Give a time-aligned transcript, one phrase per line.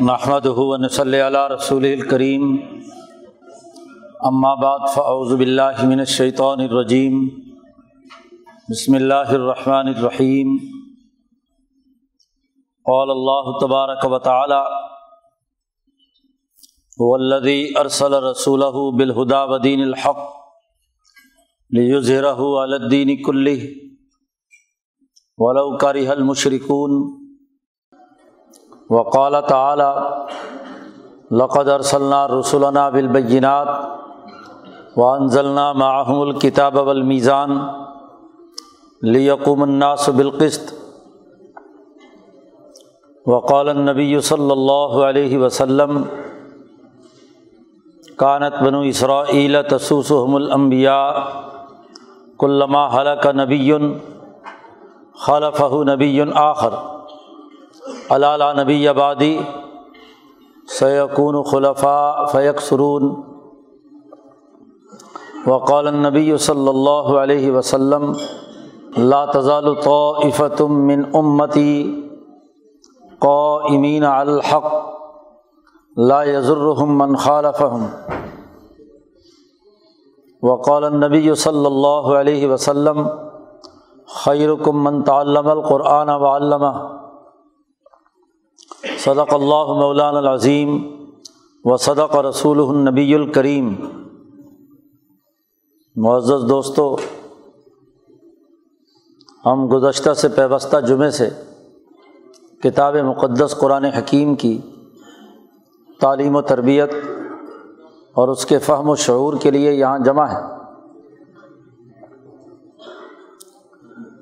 [0.00, 2.42] محمد ہُون صلی اللہ رسول الکریم
[4.26, 7.18] اما بعد فاعوذ باللہ من الشیطان الرجیم
[8.68, 10.56] بسم اللہ الرحمن الرحیم
[12.86, 14.62] قال اللہ تبارک و تعالی
[16.98, 20.26] والذی ارسل رسولہ بالہدا ودین الحق
[21.70, 23.60] لیظہرہ علی الدین کلہ
[25.38, 27.00] ولو کرہ المشرکون
[28.90, 29.90] وقال تعالی،
[31.30, 33.68] لقد ارسلنا رسولنا بالبینات
[34.96, 37.50] وانزلنا معهم الكتاب والمیزان
[39.02, 40.72] لیقوم الناس بالقسط.
[43.26, 46.02] وقال النبی صلی اللہ علیہ وسلم،
[48.18, 51.12] کانت بنو اسرائیل تسوسهم الانبیاء،
[52.38, 53.72] کلما حلق نبی
[55.26, 56.72] خلفہ نبی آخر.
[58.10, 59.36] علالہ نبی آبادی
[60.78, 63.04] سیقون خلفاء فیق سرون
[65.46, 68.12] وقال النبی صلی اللہ علیہ وسلم،
[69.10, 71.74] لا تزال طائفة من امتی
[73.20, 74.66] قائمین علی الحق،
[75.96, 77.86] لا يضرهم من خالفهم
[80.42, 83.02] وقال النبی صلی اللہ علیہ وسلم،
[84.16, 86.72] خیرکم من تعلم القرآن وعلمہ
[88.98, 90.86] صدق اللہ مولان العظیم
[91.64, 93.74] و صدق رسول النبی الکریم۔
[95.96, 96.96] معزز دوستو،
[99.46, 101.28] ہم گزشتہ سے پیوستہ جمعے سے
[102.62, 104.58] کتاب مقدس قرآن حکیم کی
[106.00, 106.90] تعلیم و تربیت
[108.14, 110.42] اور اس کے فہم و شعور کے لیے یہاں جمع ہے۔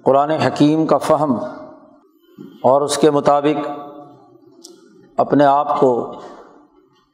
[0.04, 1.34] قرآن حکیم کا فہم
[2.62, 3.85] اور اس کے مطابق
[5.16, 6.14] اپنے آپ کو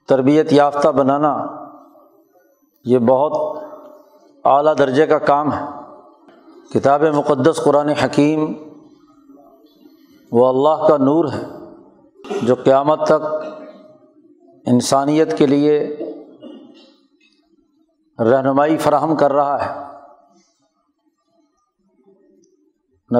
[0.08, 1.46] تربیت یافتہ بنانا
[2.84, 3.62] یہ بہت
[4.44, 5.64] اعلیٰ درجے کا کام ہے۔
[6.74, 8.52] کتاب مقدس قرآن حکیم
[10.32, 11.42] وہ اللہ کا نور ہے
[12.42, 13.44] جو قیامت تک
[14.66, 15.96] انسانیت کے لیے
[18.18, 19.82] رہنمائی فراہم کر رہا ہے۔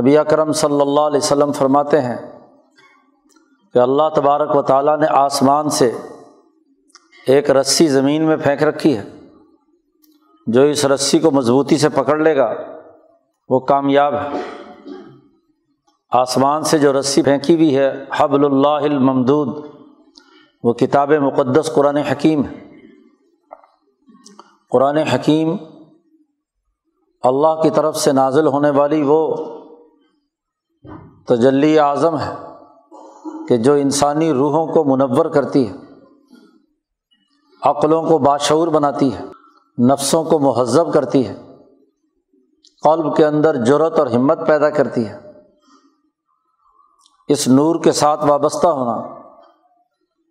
[0.00, 2.41] نبی اکرم صلی اللہ علیہ وسلم فرماتے ہیں
[3.74, 5.92] کہ اللہ تبارک و تعالیٰ نے آسمان سے
[7.26, 9.10] ایک رسی زمین میں پھینک رکھی ہے،
[10.46, 12.54] جو اس رسی کو مضبوطی سے پکڑ لے گا،
[13.48, 14.28] وہ کامیاب ہے۔
[16.10, 19.66] آسمان سے جو رسی پھینکی ہوئی ہے، حبل اللہ الممدود،
[20.62, 22.72] وہ کتاب مقدس قرآن حکیم ہے۔
[24.70, 25.56] قرآن حکیم
[27.22, 29.36] اللہ کی طرف سے نازل ہونے والی وہ
[31.28, 32.51] تجلی اعظم ہے۔
[33.48, 35.74] کہ جو انسانی روحوں کو منور کرتی ہے،
[37.62, 39.24] عقلوں کو باشعور بناتی ہے،
[39.78, 41.34] نفسوں کو مہذب کرتی ہے،
[42.82, 45.18] قلب کے اندر جرت اور ہمت پیدا کرتی ہے،
[47.28, 48.96] اس نور کے ساتھ وابستہ ہونا،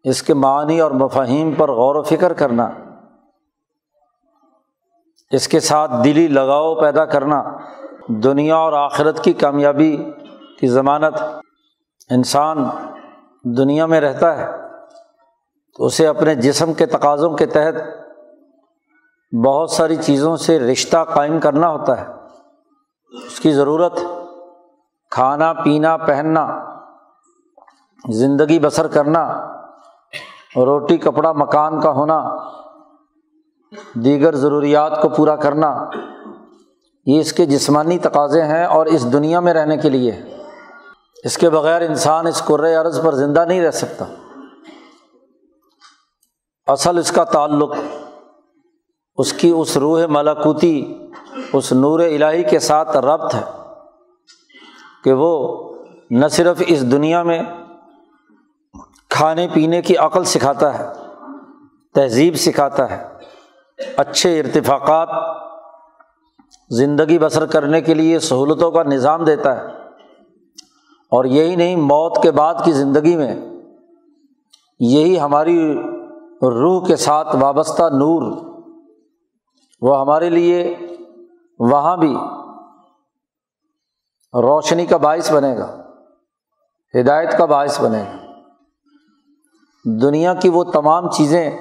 [0.05, 2.69] اس کے معنی اور مفاہیم پر غور و فکر کرنا،
[5.31, 7.41] اس کے ساتھ دلی لگاؤ پیدا کرنا،
[8.23, 9.95] دنیا اور آخرت کی کامیابی
[10.59, 11.21] کی ضمانت،
[12.09, 12.57] انسان
[13.43, 14.47] دنیا میں رہتا ہے،
[15.77, 17.75] تو اسے اپنے جسم کے تقاضوں کے تحت
[19.45, 22.05] بہت ساری چیزوں سے رشتہ قائم کرنا ہوتا ہے۔
[23.27, 23.99] اس کی ضرورت
[25.11, 26.65] کھانا، پینا، پہننا،
[28.09, 29.45] زندگی بسر کرنا،
[30.55, 32.21] روٹی، کپڑا، مکان کا ہونا،
[33.93, 35.89] دیگر ضروریات کو پورا کرنا،
[37.05, 40.11] یہ اس کے جسمانی تقاضے ہیں اور اس دنیا میں رہنے کے لیے۔
[41.23, 44.05] اس کے بغیر انسان اس قر عرض پر زندہ نہیں رہ سکتا۔
[46.67, 47.75] اصل اس کا تعلق
[49.17, 51.07] اس کی اس روح ملاکوتی
[51.53, 53.43] اس نور الہی کے ساتھ ربط ہے
[55.03, 55.31] کہ وہ
[56.11, 57.43] نہ صرف اس دنیا میں
[59.09, 60.87] کھانے پینے کی عقل سکھاتا ہے،
[61.95, 63.07] تہذیب سکھاتا ہے،
[63.97, 65.09] اچھے ارتفاقات،
[66.69, 69.80] زندگی بسر کرنے کے لیے سہولتوں کا نظام دیتا ہے۔
[71.11, 73.35] اور یہی نہیں، موت کے بعد کی زندگی میں
[74.79, 75.73] یہی ہماری
[76.41, 78.21] روح کے ساتھ وابستہ نور،
[79.81, 80.75] وہ ہمارے لیے
[81.59, 82.15] وہاں بھی
[84.33, 85.67] روشنی کا باعث بنے گا،
[86.93, 88.17] ہدایت کا باعث بنے گا۔
[89.85, 91.51] دنیا کی وہ تمام چیزیں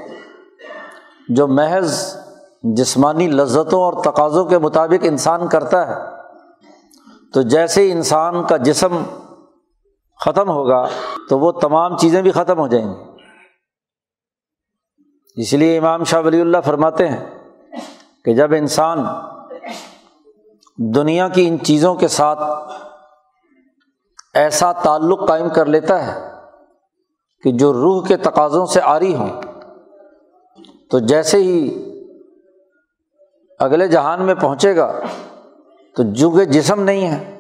[1.29, 2.17] جو محض
[2.63, 5.95] جسمانی لذتوں اور تقاضوں کے مطابق انسان کرتا ہے،
[7.35, 9.03] تو جیسے انسان کا جسم
[10.21, 10.89] ختم ہوگا
[11.29, 13.11] تو وہ تمام چیزیں بھی ختم ہو جائیں گی۔
[15.37, 17.31] اس لیے امام شاہ ولی اللہ فرماتے ہیں
[18.25, 19.05] کہ جب انسان
[20.77, 22.39] دنیا کی ان چیزوں کے ساتھ
[24.35, 26.31] ایسا تعلق قائم کر لیتا ہے
[27.43, 29.43] کہ جو روح کے تقاضوں سے آری ہوں،
[30.91, 31.85] تو جیسے ہی
[33.59, 35.01] اگلے جہان میں پہنچے گا،
[35.97, 37.40] تو جو جسم نہیں ہے۔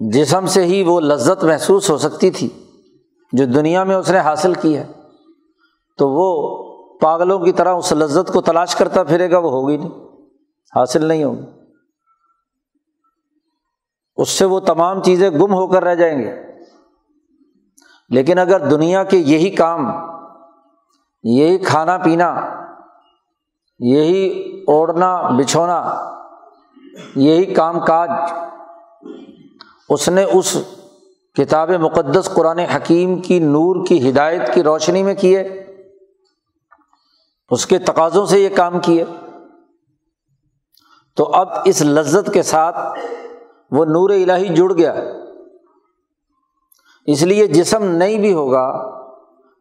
[0.00, 2.48] جسم سے ہی وہ لذت محسوس ہو سکتی تھی
[3.32, 4.86] جو دنیا میں اس نے حاصل کی ہے،
[5.98, 6.58] تو وہ
[7.00, 9.90] پاگلوں کی طرح اس لذت کو تلاش کرتا پھرے گا، وہ ہوگی نہیں،
[10.76, 11.46] حاصل نہیں ہوگی۔
[14.16, 16.42] اس سے وہ تمام چیزیں گم ہو کر رہ جائیں گے۔
[18.10, 19.86] لیکن اگر دنیا کے یہی کام،
[21.22, 22.34] یہی کھانا پینا،
[23.78, 26.10] یہی اوڑھنا، بچھونا،
[27.16, 28.10] یہی کام کاج
[29.88, 30.56] اس نے اس
[31.34, 35.40] کتاب مقدس قرآن حکیم کی نور کی ہدایت کی روشنی میں کیے،
[37.50, 39.04] اس کے تقاضوں سے یہ کام کیے۔
[41.16, 42.78] تو اب اس لذت کے ساتھ
[43.70, 44.94] وہ نور الہی جڑ گیا۔
[47.06, 48.90] اس لیے جسم نہیں بھی ہوگا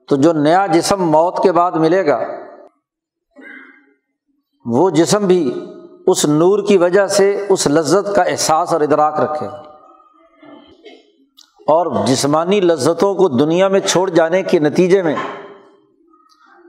[0.07, 2.19] تو جو نیا جسم موت کے بعد ملے گا،
[4.65, 5.65] وہ جسم بھی
[6.07, 9.47] اس نور کی وجہ سے اس لذت کا احساس اور ادراک رکھے۔
[11.67, 15.15] اور جسمانی لذتوں کو دنیا میں چھوڑ جانے کے نتیجے میں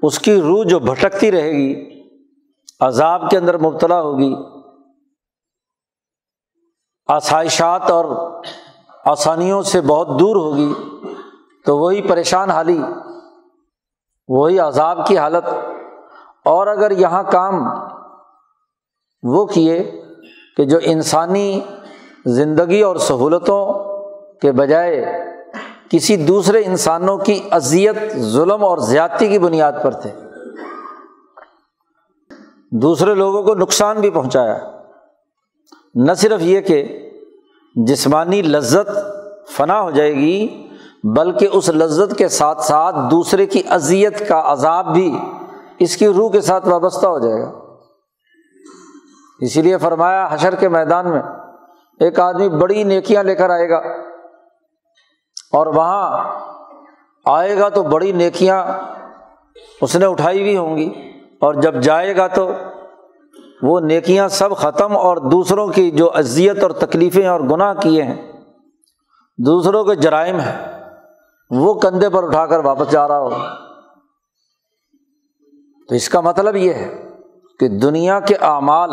[0.02, 2.02] اس کی روح جو بھٹکتی رہے گی،
[2.80, 4.34] عذاب کے اندر مبتلا ہوگی۔
[7.06, 8.30] آسائشات اور
[9.04, 10.74] آسانیوں سے بہت دور ہوگی۔
[11.64, 12.82] تو وہی پریشان حالی،
[14.28, 15.44] وہی عذاب کی حالت۔
[16.44, 17.54] اور اگر یہاں کام
[19.22, 20.04] وہ کیے
[20.56, 21.60] کہ جو انسانی
[22.26, 23.87] زندگی اور سہولتوں
[24.40, 25.04] کے بجائے
[25.90, 30.10] کسی دوسرے انسانوں کی اذیت، ظلم اور زیادتی کی بنیاد پر تھے۔
[32.72, 34.58] دوسرے لوگوں کو نقصان بھی پہنچایا۔
[35.94, 37.10] نہ صرف یہ کہ
[37.74, 38.90] جسمانی لذت
[39.50, 40.68] فنا ہو جائے گی،
[41.04, 45.18] بلکہ اس لذت کے ساتھ ساتھ دوسرے کی اذیت کا عذاب بھی
[45.78, 47.52] اس کی روح کے ساتھ وابستہ ہو جائے گا۔
[49.40, 51.22] اسی لیے فرمایا، حشر کے میدان میں
[52.00, 54.07] ایک آدمی بڑی نیکیاں لے کر آئے گا۔
[55.52, 56.24] اور وہاں
[57.24, 58.66] آئے گا تو بڑی نیکیاں
[59.80, 62.50] اس نے اٹھائی بھی ہوں گی اور جب جائے گا تو
[63.62, 68.32] وہ نیکیاں سب ختم اور دوسروں کی جو اذیت اور تکلیفیں اور گناہ کیے ہیں،
[69.38, 70.82] دوسروں کے جرائم ہیں،
[71.50, 73.28] وہ کندھے پر اٹھا کر واپس جا رہا ہو۔
[75.88, 77.08] تو اس کا مطلب یہ ہے
[77.60, 78.90] کہ دنیا کے اعمال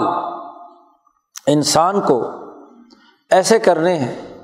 [1.47, 2.31] انسان کو
[3.29, 4.34] ایسے کرنے ہیں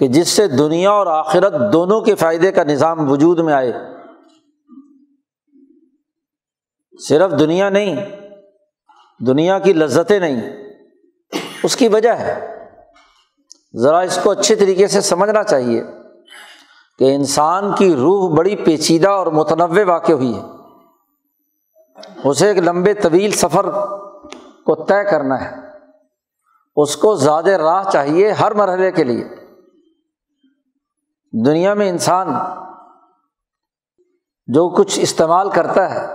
[0.00, 3.72] کہ جس سے دنیا اور آخرت دونوں کے فائدے کا نظام وجود میں آئے۔
[7.08, 8.06] صرف دنیا نہیں،
[9.26, 10.50] دنیا کی لذتیں نہیں،
[11.62, 12.56] اس کی وجہ ہے۔
[13.74, 15.84] ذرا اس کو اچھے طریقے سے سمجھنا چاہیے
[16.98, 20.42] کہ انسان کی روح بڑی پیچیدہ اور متنوع واقع ہوئی ہے۔
[22.24, 23.70] اسے ایک لمبے طویل سفر
[24.64, 25.56] کو طے کرنا ہے۔
[26.76, 29.43] اس کو زیادہ راہ چاہیے ہر مرحلے کے لیے۔
[31.46, 32.28] دنیا میں انسان
[34.46, 36.06] جو کچھ استعمال کرتا ہے،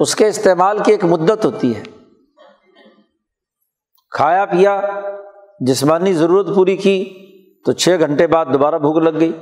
[0.00, 1.82] اس کے استعمال کی ایک مدت ہوتی ہے۔
[4.10, 4.80] کھایا پیا،
[5.60, 7.26] جسمانی ضرورت پوری کی،
[7.64, 9.32] تو چھ گھنٹے بعد دوبارہ بھوک لگ گئی۔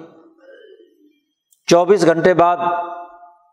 [1.66, 2.56] چوبیس گھنٹے بعد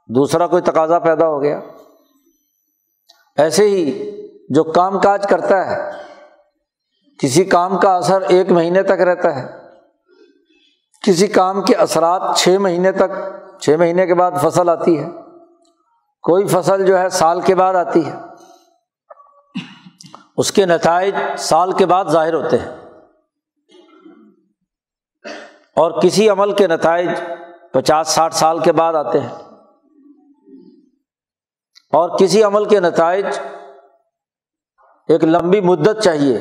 [0.07, 1.59] دوسرا کوئی تقاضا پیدا ہو گیا۔
[3.37, 4.11] ایسے ہی
[4.49, 5.91] جو کام کاج کرتا ہے،
[7.19, 9.60] کسی کام کا اثر ایک مہینے تک رہتا ہے۔
[11.05, 15.09] کسی کام کے اثرات چھ مہینے تک، چھ مہینے کے بعد فصل آتی ہے۔
[16.21, 18.15] کوئی فصل جو ہے سال کے بعد آتی ہے۔
[20.37, 22.75] اس کے نتائج سال کے بعد ظاہر ہوتے ہیں۔
[25.75, 27.09] اور کسی عمل کے نتائج
[27.71, 29.35] پچاس، ساٹھ سال کے بعد آتے ہیں۔
[31.91, 33.25] اور کسی عمل کے نتائج
[35.07, 36.37] ایک لمبی مدت چاہیے۔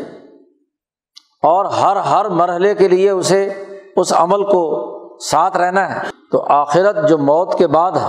[1.43, 3.65] اور ہر ہر مرحلے کے لیے اسے
[4.01, 4.63] اس عمل کو
[5.21, 8.09] ساتھ رہنا ہے، تو آخرت جو موت کے بعد ہے،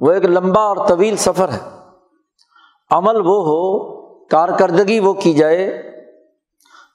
[0.00, 1.58] وہ ایک لمبا اور طویل سفر ہے۔
[2.90, 3.62] عمل وہ ہو،
[4.28, 5.66] کارکردگی وہ کی جائے،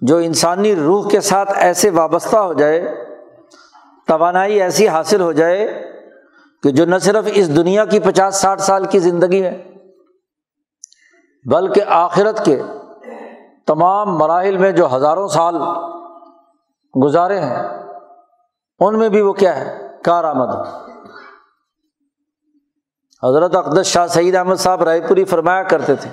[0.02, 2.82] جو انسانی روح کے ساتھ ایسے وابستہ ہو جائے،
[4.08, 5.68] توانائی ایسی حاصل ہو جائے
[6.64, 9.58] کہ جو نہ صرف اس دنیا کی پچاس ساٹھ سال کی زندگی ہے،
[11.46, 12.62] بلکہ آخرت کے
[13.68, 15.56] تمام مراحل میں جو ہزاروں سال
[17.04, 17.64] گزارے ہیں،
[18.80, 20.68] ان میں بھی وہ کیا ہے؟ کارآمد۔
[23.24, 26.10] حضرت اقدس شاہ سعید احمد صاحب رائے پوری فرمایا کرتے تھے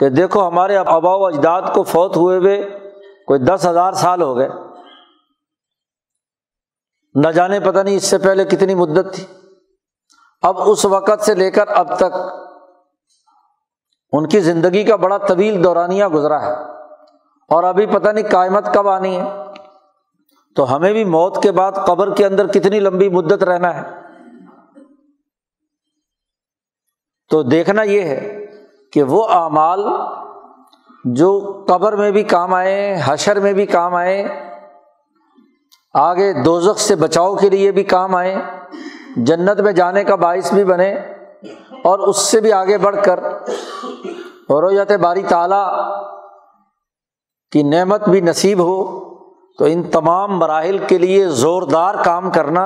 [0.00, 2.78] کہ دیکھو ہمارے آبا و اجداد کو فوت ہوئے ہوئے
[3.26, 4.48] کوئی دس ہزار سال ہو گئے۔
[7.14, 9.26] نہ جانے پتہ نہیں اس سے پہلے کتنی مدت تھی۔
[10.42, 12.16] اب اس وقت سے لے کر اب تک
[14.12, 16.52] ان کی زندگی کا بڑا طویل دورانیہ گزرا ہے
[17.48, 19.42] اور ابھی پتہ نہیں قائمت کب آنی ہے۔
[20.58, 23.82] تو ہمیں بھی موت کے بعد قبر کے اندر کتنی لمبی مدت رہنا ہے؟
[27.30, 28.46] تو دیکھنا یہ ہے
[28.92, 29.84] کہ وہ اعمال
[31.04, 34.28] جو قبر میں بھی کام آئے، حشر میں بھی کام آئے،
[35.94, 38.36] آگے دوزخ سے بچاؤ کے لیے بھی کام آئے،
[39.16, 40.94] جنت میں جانے کا باعث بھی بنے
[41.84, 43.20] اور اس سے بھی آگے بڑھ کر۔
[44.50, 45.74] رویت باری تعالیٰ
[47.52, 49.07] کی نعمت بھی نصیب ہو۔
[49.58, 52.64] تو ان تمام مراحل کے لیے زوردار کام کرنا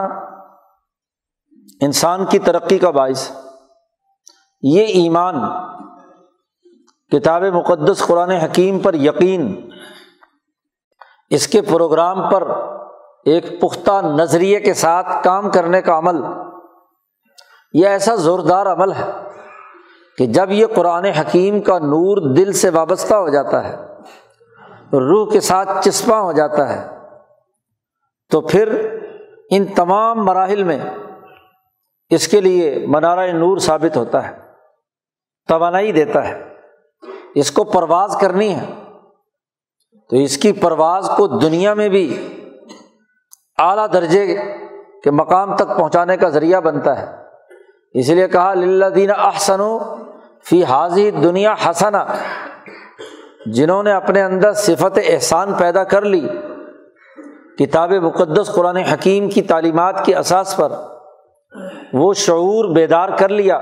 [1.81, 3.31] انسان کی ترقی کا باعث
[4.63, 5.35] یہ ایمان
[7.13, 9.71] کتاب مقدس قرآن حکیم پر یقین،
[11.31, 12.49] اس کے پروگرام پر
[13.25, 16.23] ایک پختہ نظریے کے ساتھ کام کرنے کا عمل،
[17.75, 19.11] یہ ایسا زوردار عمل ہے
[20.19, 23.77] کہ جب یہ قرآن حکیم کا نور دل سے وابستہ ہو جاتا ہے
[24.93, 26.99] روح کے ساتھ چسپاں ہو جاتا ہے۔
[28.31, 28.99] تو پھر
[29.51, 30.79] ان تمام مراحل میں
[32.11, 34.37] اس کے لیے منارہ نور ثابت ہوتا ہے،
[35.49, 36.55] توانائی دیتا ہے۔
[37.35, 38.67] اس کو پرواز کرنی ہے۔
[40.11, 42.29] تو اس کی پرواز کو دنیا میں بھی
[43.59, 44.37] اعلیٰ درجے
[45.05, 47.23] کے مقام تک پہنچانے کا ذریعہ بنتا ہے۔
[47.95, 49.61] اس لیے کہا للہ دین احسن
[50.45, 52.07] فی حاضی دنیا حسنا
[53.47, 56.29] جنہوں نے اپنے اندر صفت احسان پیدا کر لی،
[57.59, 60.73] کتاب مقدس قرآن حکیم کی تعلیمات کے اساس پر
[61.93, 63.61] وہ شعور بیدار کر لیا،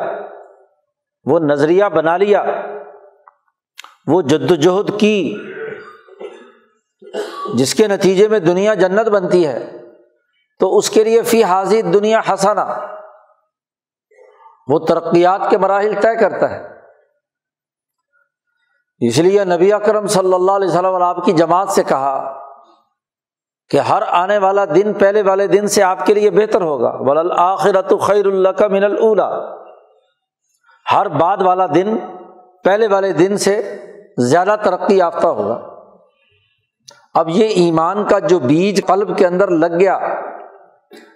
[1.25, 2.45] وہ نظریہ بنا لیا،
[4.07, 5.37] وہ جد وجہد کی،
[7.55, 9.77] جس کے نتیجے میں دنیا جنت بنتی ہے۔
[10.59, 12.87] تو اس کے لیے فی حاضر دنیا ہنسانا
[14.67, 16.80] وہ ترقیات کے مراحل طے کرتا ہے۔
[19.01, 22.41] اس لیے نبی اکرم صلی اللہ علیہ وسلم اور آپ کی جماعت سے کہا
[23.71, 27.93] کہ ہر آنے والا دن پہلے والے دن سے آپ کے لیے بہتر ہوگا۔ ولآخرت
[28.01, 29.29] خیر اللہ کا من الا
[30.93, 31.97] ہر بعد والا دن
[32.65, 33.77] پہلے والے دن سے
[34.19, 35.59] زیادہ ترقی یافتہ ہوگا۔
[37.15, 39.99] اب یہ ایمان کا جو بیج قلب کے اندر لگ گیا،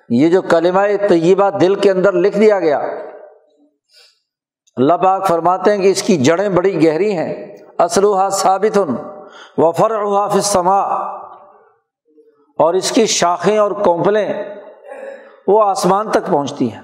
[0.09, 2.79] یہ جو کلمہ طیبہ دل کے اندر لکھ دیا گیا،
[4.77, 8.79] اللہ پاک فرماتے ہیں کہ اس کی جڑیں بڑی گہری ہیں۔ اسلوحا ثابت
[9.59, 9.93] وفر
[10.43, 10.81] سما
[12.59, 14.33] اور اس کی شاخیں اور کونپلیں
[15.47, 16.83] وہ آسمان تک پہنچتی ہیں،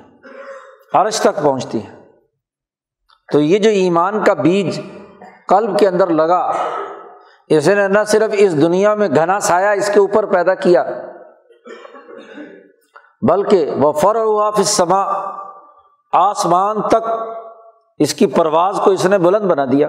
[0.94, 1.96] عرش تک پہنچتی ہیں۔
[3.32, 4.80] تو یہ جو ایمان کا بیج
[5.48, 6.40] قلب کے اندر لگا،
[7.48, 10.84] اس نے نہ صرف اس دنیا میں گھنا سایا اس کے اوپر پیدا کیا،
[13.28, 15.02] بلکہ وہ فر ہوا سما
[16.12, 17.08] آسمان تک
[17.98, 19.88] اس کی پرواز کو اس نے بلند بنا دیا۔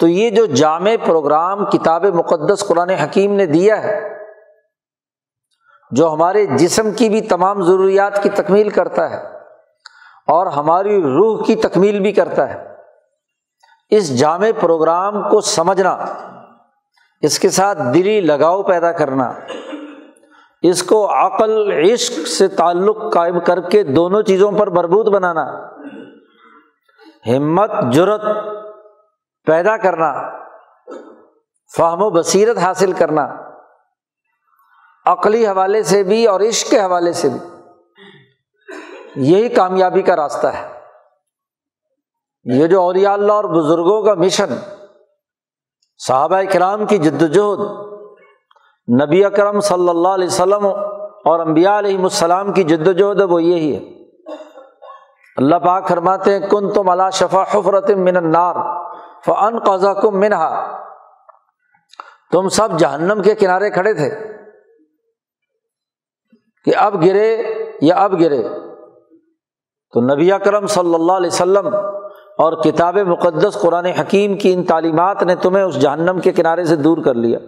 [0.00, 3.98] تو یہ جو جامع پروگرام کتاب مقدس قرآن حکیم نے دیا ہے،
[5.90, 9.22] جو ہمارے جسم کی بھی تمام ضروریات کی تکمیل کرتا ہے
[10.28, 12.62] اور ہماری روح کی تکمیل بھی کرتا ہے۔
[13.92, 15.96] اس جامع پروگرام کو سمجھنا،
[17.22, 19.30] اس کے ساتھ دلی لگاؤ پیدا کرنا،
[20.62, 25.44] اس کو عقل، عشق سے تعلق قائم کر کے دونوں چیزوں پر بربود بنانا،
[27.26, 28.22] ہمت جرت
[29.46, 30.30] پیدا کرنا،
[31.76, 33.28] فہم و بصیرت حاصل کرنا،
[35.06, 37.38] عقلی حوالے سے بھی اور عشق کے حوالے سے بھی۔
[39.16, 40.80] یہی کامیابی کا راستہ ہے۔
[42.44, 44.54] یہ جو اولیاء اللہ اور بزرگوں کا مشن،
[45.98, 47.60] صحابہ کرام کی جد وجہد
[49.02, 50.66] نبی اکرم صلی اللہ علیہ وسلم
[51.24, 54.04] اور امبیا علیہ السلام کی جد وجہد وہ یہی ہے۔
[55.36, 58.83] اللہ پاک فرماتے ہیں کن تم اللہ شفا حفرت من النار
[59.26, 60.80] فن قزا کم منہا
[62.32, 64.10] تم سب جہنم کے کنارے کھڑے تھے
[66.64, 67.42] کہ اب گرے
[67.80, 68.42] یا اب گرے۔
[69.92, 71.66] تو نبی اکرم صلی اللہ علیہ وسلم
[72.38, 76.76] اور کتاب مقدس قرآن حکیم کی ان تعلیمات نے تمہیں اس جہنم کے کنارے سے
[76.76, 77.38] دور کر لیا۔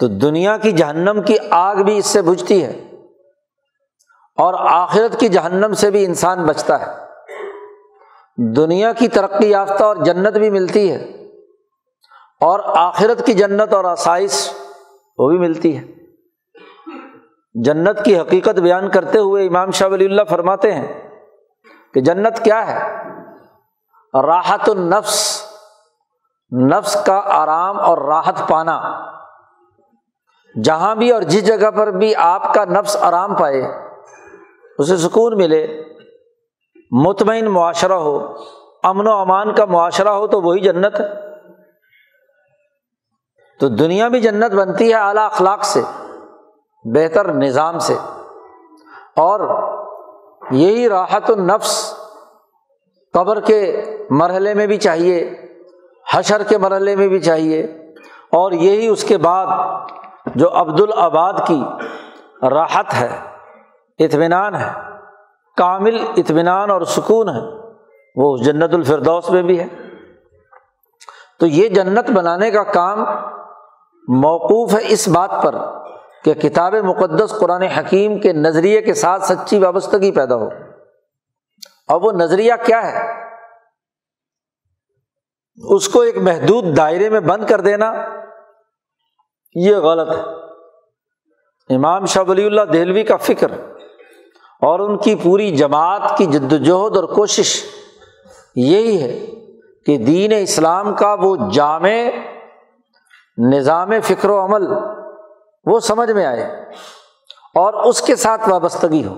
[0.00, 2.90] تو دنیا کی جہنم کی آگ بھی اس سے بجھتی ہے
[4.36, 7.09] اور آخرت کی جہنم سے بھی انسان بچتا ہے۔
[8.56, 11.04] دنیا کی ترقی یافتہ اور جنت بھی ملتی ہے
[12.40, 14.52] اور آخرت کی جنت اور آسائش
[15.18, 15.82] وہ بھی ملتی ہے۔
[17.54, 21.10] جنت کی حقیقت بیان کرتے ہوئے امام شاہ ولی اللہ فرماتے ہیں
[21.94, 23.04] کہ جنت کیا ہے؟
[24.22, 25.44] راحت النفس،
[26.52, 29.06] نفس کا آرام اور راحت پانا۔
[30.64, 33.62] جہاں بھی اور جس جگہ پر بھی آپ کا نفس آرام پائے،
[34.78, 35.89] اسے سکون ملے۔
[36.90, 38.34] مطمئن معاشرہ ہو،
[38.82, 41.06] امن و امان کا معاشرہ ہو تو وہی جنت ہے۔
[43.60, 45.82] تو دنیا بھی جنت بنتی ہے اعلیٰ اخلاق سے،
[46.84, 47.94] بہتر نظام سے۔
[49.16, 49.62] اور
[50.50, 51.94] یہی راحت النفس،
[53.12, 55.34] قبر کے مرحلے میں بھی چاہیے،
[56.12, 57.62] حشر کے مرحلے میں بھی چاہیے۔
[58.32, 59.46] اور یہی اس کے بعد
[60.34, 61.64] جو عبد الآباد کی
[62.50, 63.20] راحت ہے،
[63.98, 64.99] اطمینان ہے۔
[65.56, 67.70] کامل اطمینان اور سکون ہے۔
[68.16, 69.66] وہ جنت الفردوس میں بھی ہے۔
[71.38, 73.04] تو یہ جنت بنانے کا کام
[74.08, 75.54] موقوف ہے اس بات پر
[76.24, 80.48] کہ کتاب مقدس قرآن حکیم کے نظریے کے ساتھ سچی وابستگی پیدا ہو۔
[81.88, 83.24] اور وہ نظریہ کیا ہے؟
[85.56, 87.92] اس کو ایک محدود دائرے میں بند کر دینا،
[89.54, 90.22] یہ غلط ہے۔
[91.76, 93.69] امام شاہ ولی اللہ دہلوی کا فکر
[94.62, 97.64] اور ان کی پوری جماعت کی جد وجہد اور کوشش
[98.56, 99.26] یہی ہے
[99.86, 101.90] کہ دین اسلام کا وہ جامع
[103.38, 104.62] نظام فکر و عمل
[105.64, 106.42] وہ سمجھ میں آئے
[107.54, 109.14] اور اس کے ساتھ وابستگی ہو۔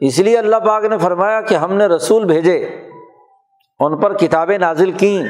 [0.00, 2.56] اس لیے اللہ پاک نے فرمایا کہ ہم نے رسول بھیجے،
[3.80, 5.22] ان پر کتابیں نازل کیں۔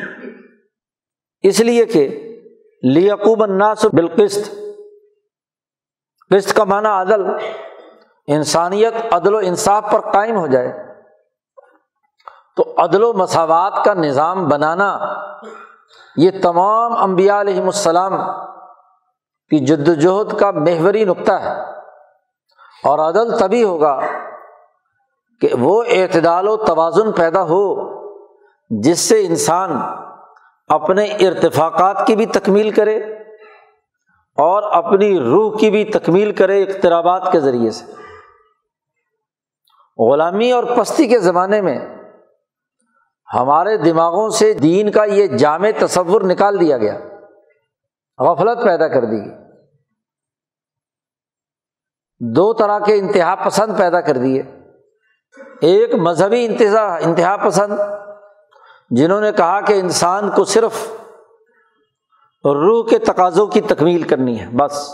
[1.43, 2.33] اس لیے کہ
[2.83, 4.55] لیقوب الناس بالقست
[6.31, 7.23] قسط کا معنی عدل۔
[8.27, 10.73] انسانیت عدل و انصاف پر قائم ہو جائے
[12.57, 14.99] تو عدل و مساوات کا نظام بنانا
[16.17, 18.13] یہ تمام امبیا علیہم السلام
[19.51, 21.61] کی جد وجہد کا محوری نقطہ ہے
[22.85, 24.01] اور عدل تبھی ہوگا
[25.41, 27.93] کہ وہ اعتدال و توازن پیدا ہو
[28.71, 29.81] جس سے انسان
[30.69, 32.97] اپنے ارتفاقات کی بھی تکمیل کرے
[34.37, 38.02] اور اپنی روح کی بھی تکمیل کرے اقترابات کے ذریعے سے۔
[39.99, 41.79] غلامی اور پستی کے زمانے میں
[43.35, 46.99] ہمارے دماغوں سے دین کا یہ جامع تصور نکال دیا گیا،
[48.19, 49.37] غفلت پیدا کر دی گئی۔
[52.21, 54.43] دو طرح کے انتہا پسند پیدا کر دیے۔
[55.61, 57.73] ایک مذہبی انتظا انتہا پسند،
[58.91, 60.93] جنہوں نے کہا کہ انسان کو صرف
[62.45, 64.93] روح کے تقاضوں کی تکمیل کرنی ہے، بس۔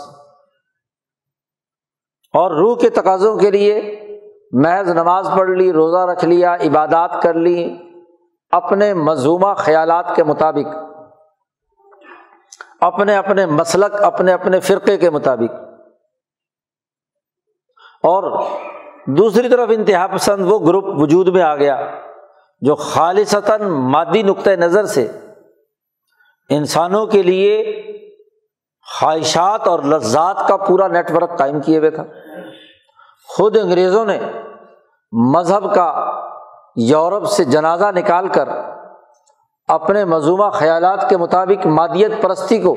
[2.33, 4.05] اور روح کے تقاضوں کے لیے
[4.51, 7.77] محض نماز پڑھ لی، روزہ رکھ لیا، عبادات کر لی،
[8.49, 10.75] اپنے مضمومہ خیالات کے مطابق،
[12.81, 15.53] اپنے اپنے مسلک، اپنے اپنے فرقے کے مطابق۔
[18.03, 18.43] اور
[19.07, 21.91] دوسری طرف انتہا پسند وہ گروپ وجود میں آ گیا
[22.61, 25.07] جو خالصتاً مادی نقطۂ نظر سے
[26.49, 27.81] انسانوں کے لیے
[28.99, 32.03] خواہشات اور لذات کا پورا نیٹ ورک قائم کیے ہوئے تھا۔
[33.37, 34.19] خود انگریزوں نے
[35.11, 36.15] مذہب کا
[36.75, 38.49] یورپ سے جنازہ نکال کر
[39.67, 42.75] اپنے مضموعہ خیالات کے مطابق مادیت پرستی کو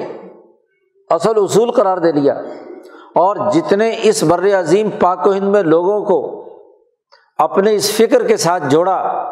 [1.10, 2.34] اصل اصول قرار دے لیا
[3.14, 6.44] اور جتنے اس بر عظیم پاک و ہند میں لوگوں کو
[7.38, 9.26] اپنے اس فکر کے ساتھ جوڑا،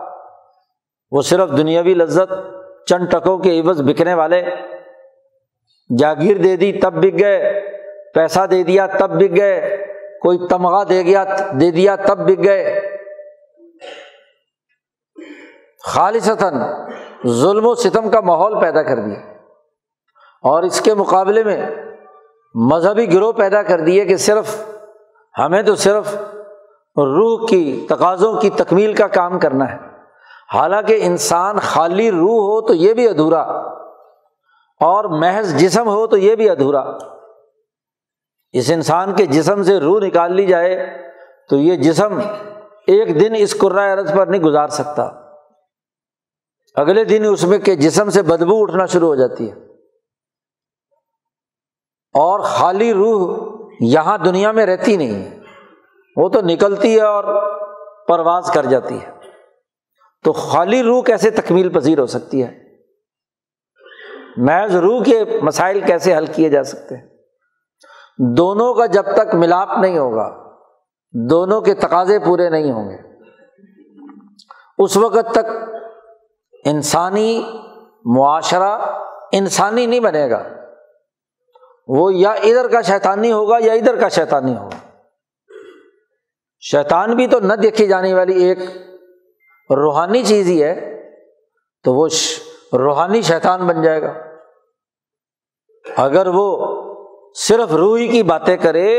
[1.11, 2.33] وہ صرف دنیاوی لذت،
[2.87, 4.43] چند ٹکوں کے عوض بکنے والے
[5.99, 7.61] جاگیر دے دی، تب بک گئے،
[8.15, 9.80] پیسہ دے دیا، تب بک گئے
[10.23, 11.25] کوئی تمغہ دے گیا،
[11.61, 12.81] دے دیا، تب بک گئے۔
[15.85, 16.55] خالصتاً
[17.27, 19.19] ظلم و ستم کا ماحول پیدا کر دیا۔
[20.43, 21.71] اور اس کے مقابلے میں
[22.55, 24.65] مذہبی گروہ پیدا کر دیے کہ صرف
[25.39, 26.15] ہمیں تو صرف
[26.97, 29.77] روح کی، تقاضوں کی تکمیل کا کام کرنا ہے۔
[30.55, 33.41] حالانکہ انسان خالی روح ہو تو یہ بھی ادھورا،
[34.81, 36.85] اور محض جسم ہو تو یہ بھی ادھورا۔
[38.53, 41.03] اس انسان کے جسم سے روح نکال لی جائے
[41.49, 42.19] تو یہ جسم
[42.87, 45.03] ایک دن اس عرض پر نہیں گزار سکتا۔
[46.75, 49.57] اگلے دن اس میں کے جسم سے بدبو اٹھنا شروع ہو جاتی ہے۔
[52.15, 53.49] اور خالی روح
[53.81, 55.41] یہاں دنیا میں رہتی نہیں
[56.17, 57.25] وہ تو نکلتی ہے اور
[58.09, 59.11] پرواز کر جاتی ہے۔
[60.25, 62.61] تو خالی روح کیسے تکمیل پذیر ہو سکتی ہے؟
[64.37, 67.07] محض روح کے مسائل کیسے حل کیے جا سکتے ہیں؟
[68.37, 70.51] دونوں کا جب تک ملاپ نہیں ہوگا،
[71.31, 72.97] دونوں کے تقاضے پورے نہیں ہوں گے۔
[74.79, 75.75] اس وقت تک
[76.65, 77.53] انسانی
[78.05, 78.79] معاشرہ
[79.33, 80.43] انسانی نہیں بنے گا۔
[81.89, 84.99] وہ یا ادھر کا شیطانی ہوگا یا ادھر کا شیطانی ہوگا۔
[86.61, 88.59] شیطان بھی تو نہ دیکھی جانے والی ایک
[89.71, 91.03] روحانی چیز ہی ہے،
[91.85, 92.09] تو وہ
[92.73, 94.13] روحانی شیطان بن جائے گا۔
[95.97, 96.80] اگر وہ
[97.35, 98.99] صرف روحی کی باتیں کرے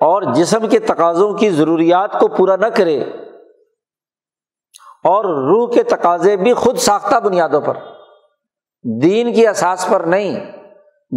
[0.00, 3.00] اور جسم کے تقاضوں کی ضروریات کو پورا نہ کرے
[5.04, 7.74] اور روح کے تقاضے بھی خود ساختہ بنیادوں پر۔
[9.02, 10.52] دین کی احساس پر نہیں،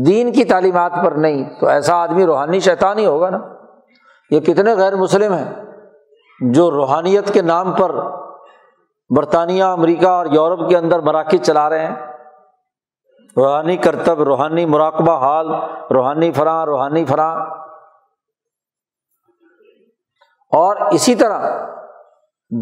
[0.05, 3.37] دین کی تعلیمات پر نہیں۔ تو ایسا آدمی روحانی شیطان ہی ہوگا نا؟
[4.31, 5.51] یہ کتنے غیر مسلم ہیں
[6.53, 7.95] جو روحانیت کے نام پر
[9.15, 12.14] برطانیہ، امریکہ اور یورپ کے اندر مراکز چلا رہے ہیں۔
[13.37, 15.47] روحانی کرتب، روحانی مراقبہ حال،
[15.91, 17.35] روحانی فراں روحانی فراں۔
[20.51, 21.67] اور اسی طرح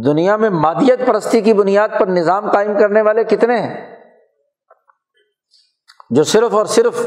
[0.05, 3.99] دنیا میں مادیت پرستی کی بنیاد پر نظام قائم کرنے والے کتنے ہیں؟
[6.09, 7.05] جو صرف اور صرف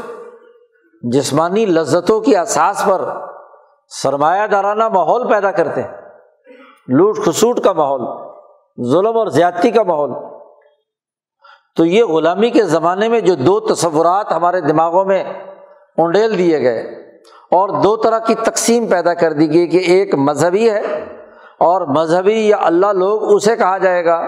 [1.01, 3.01] جسمانی لذتوں کی احساس پر
[3.87, 5.97] سرمایہ دارانہ ماحول پیدا کرتے ہیں۔
[6.87, 8.01] لوٹ خسوٹ کا ماحول،
[8.91, 10.36] ظلم اور زیادتی کا ماحول۔
[11.77, 15.23] تو یہ غلامی کے زمانے میں جو دو تصورات ہمارے دماغوں میں
[15.97, 16.81] اونڈیل دیے گئے
[17.51, 20.81] اور دو طرح کی تقسیم پیدا کر دی گئی کہ ایک مذہبی ہے
[21.59, 24.19] اور مذہبی یا اللہ لوگ اسے کہا جائے گا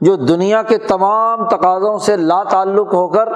[0.00, 3.32] جو دنیا کے تمام تقاضوں سے لا تعلق ہو کر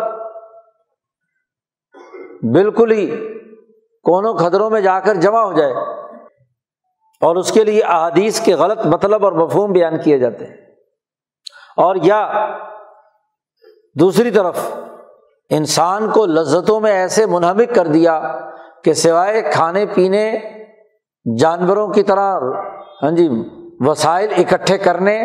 [2.52, 3.06] بالکل ہی
[4.06, 5.72] کونوں خدروں میں جا کر جمع ہو جائے
[7.22, 10.56] اور اس کے لیے احادیث کے غلط مطلب اور مفہوم بیان کیے جاتے ہیں
[11.76, 12.20] اور یا
[13.94, 14.58] دوسری طرف،
[15.50, 18.40] انسان کو لذتوں میں ایسے منہمک کر دیا
[18.84, 20.38] کہ سوائے کھانے پینے،
[21.38, 22.40] جانوروں کی طرح
[23.02, 23.28] ہاں جی
[23.80, 25.24] وسائل اکٹھے کرنے،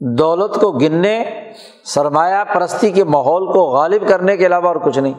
[0.00, 1.24] دولت کو گننے،
[1.84, 5.14] سرمایہ پرستی کے ماحول کو غالب کرنے کے علاوہ اور کچھ نہیں۔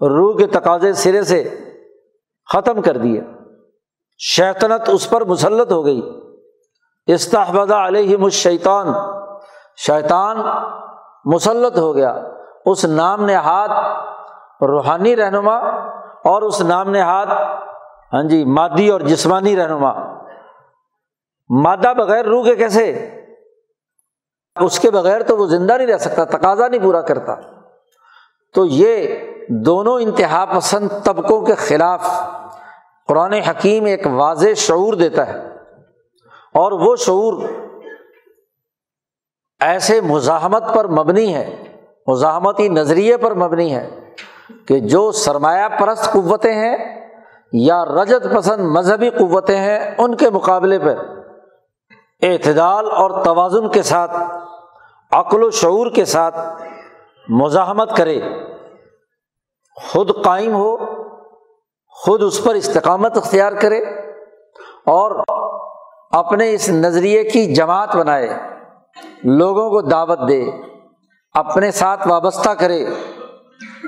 [0.00, 1.58] روح کے تقاضے سرے سے
[2.52, 3.20] ختم کر دیے۔
[4.18, 6.02] شیطنت اس پر مسلط ہو گئی۔
[7.06, 8.86] استحبدہ علیہ مشیطان
[9.76, 10.36] شیطان
[11.34, 12.22] مسلط ہو گیا۔
[12.64, 13.68] اس نام نہاد
[14.62, 15.56] روحانی رہنما
[16.24, 17.26] اور اس نام نہاد
[18.12, 19.92] ہاں جی مادی اور جسمانی رہنما۔
[21.48, 23.10] مادہ بغیر روح کے کیسے؟
[24.60, 27.34] اس کے بغیر تو وہ زندہ نہیں رہ سکتا، تقاضا نہیں پورا کرتا۔
[28.54, 29.16] تو یہ
[29.48, 32.20] دونوں انتہا پسند طبقوں کے خلاف
[33.08, 35.48] قرآن حکیم ایک واضح شعور دیتا ہے۔
[36.54, 37.42] اور وہ شعور
[39.60, 41.62] ایسے مزاحمت پر مبنی ہے،
[42.06, 43.88] مزاحمتی نظریے پر مبنی ہے
[44.68, 46.76] کہ جو سرمایہ پرست قوتیں ہیں
[47.52, 50.94] یا رجت پسند مذہبی قوتیں ہیں ان کے مقابلے پہ
[52.22, 54.16] اعتدال اور توازن کے ساتھ،
[55.12, 56.38] عقل و شعور کے ساتھ
[57.28, 58.20] مزاحمت کرے،
[59.76, 60.76] خود قائم ہو،
[61.96, 63.78] خود اس پر استقامت اختیار کرے
[64.86, 65.22] اور
[66.10, 68.55] اپنے اس نظریے کی جماعت بنائے۔
[69.26, 70.42] لوگوں کو دعوت دے،
[71.34, 72.84] اپنے ساتھ وابستہ کرے،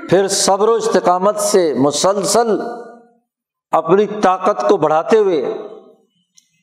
[0.09, 2.59] پھر صبر و استقامت سے مسلسل
[3.73, 5.43] اپنی طاقت کو بڑھاتے ہوئے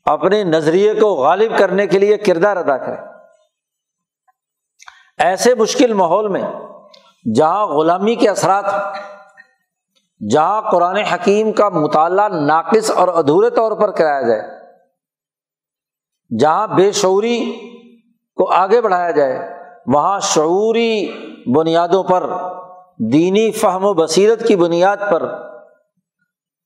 [0.07, 2.97] اپنے نظریے کو غالب کرنے کے لیے کردار ادا کرے۔
[5.19, 6.43] ایسے مشکل ماحول میں
[7.35, 8.65] جہاں غلامی کے اثرات،
[10.31, 14.43] جہاں قرآن حکیم کا مطالعہ ناقص اور ادھورے طور پر کرایا جائے،
[16.39, 17.39] جہاں بے شعوری
[18.37, 19.55] کو آگے بڑھایا جائے،
[19.87, 21.13] وہاں شعوری
[21.55, 22.31] بنیادوں پر،
[23.13, 25.23] دینی فہم و بصیرت کی بنیاد پر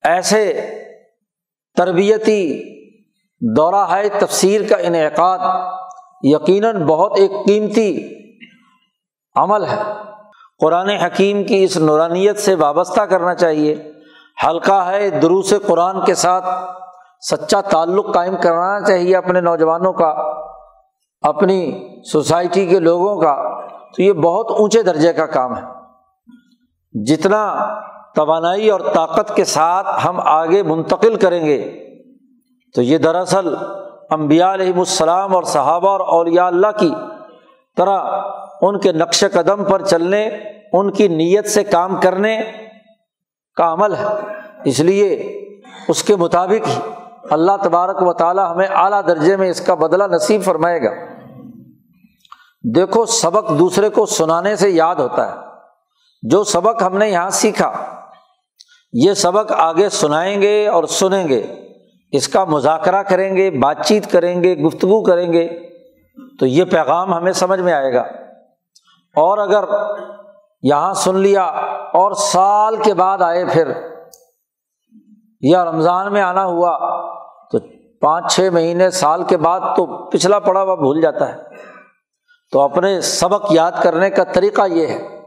[0.05, 0.61] ایسے
[1.77, 2.63] تربیتی
[3.57, 5.39] دورہ ہے تفسیر کا انعقاد
[6.23, 8.15] یقیناً بہت ایک قیمتی
[9.37, 9.83] عمل ہے۔
[10.61, 13.93] قرآن حکیم کی اس نورانیت سے وابستہ کرنا چاہیے۔
[14.47, 16.45] حلقہ ہے دروس قرآن کے ساتھ،
[17.31, 20.41] سچا تعلق قائم کرانا چاہیے اپنے نوجوانوں کا۔
[21.21, 23.61] اپنی سوسائٹی کے لوگوں کا،
[23.97, 25.63] تو یہ بہت اونچے درجے کا کام ہے۔
[27.05, 27.75] جتنا
[28.15, 31.87] توانائی اور طاقت کے ساتھ ہم آگے منتقل کریں گے،
[32.75, 33.55] تو یہ دراصل
[34.11, 36.95] امبیا علیہم السلام اور صحابہ اور اولیاء اللہ کی
[37.77, 38.01] طرح
[38.63, 40.29] ان کے نقش قدم پر چلنے،
[40.73, 42.41] ان کی نیت سے کام کرنے
[43.57, 44.05] کا عمل ہے۔
[44.65, 45.15] اس لیے
[45.89, 46.91] اس کے مطابق ہی
[47.31, 51.10] اللہ تبارک و تعالیٰ ہمیں اعلیٰ درجے میں اس کا بدلہ نصیب فرمائے گا۔
[52.63, 55.37] دیکھو، سبق دوسرے کو سنانے سے یاد ہوتا ہے۔
[56.23, 57.73] جو سبق ہم نے یہاں سیکھا،
[58.93, 61.43] یہ سبق آگے سنائیں گے اور سنیں گے۔
[62.13, 65.49] اس کا مذاکرہ کریں گے، بات چیت کریں گے، گفتگو کریں گے۔
[66.41, 68.01] تو یہ پیغام ہمیں سمجھ میں آئے گا۔
[69.17, 69.65] اور اگر
[70.63, 71.43] یہاں سن لیا
[71.93, 73.73] اور سال کے بعد آئے پھر،
[75.41, 76.79] یا رمضان میں آنا ہوا،
[77.47, 77.59] تو
[78.01, 81.70] پانچ چھ مہینے، سال کے بعد تو پچھلا پڑا ہوا بھول جاتا ہے۔
[82.53, 85.21] تو اپنے سبق یاد کرنے کا طریقہ یہ ہے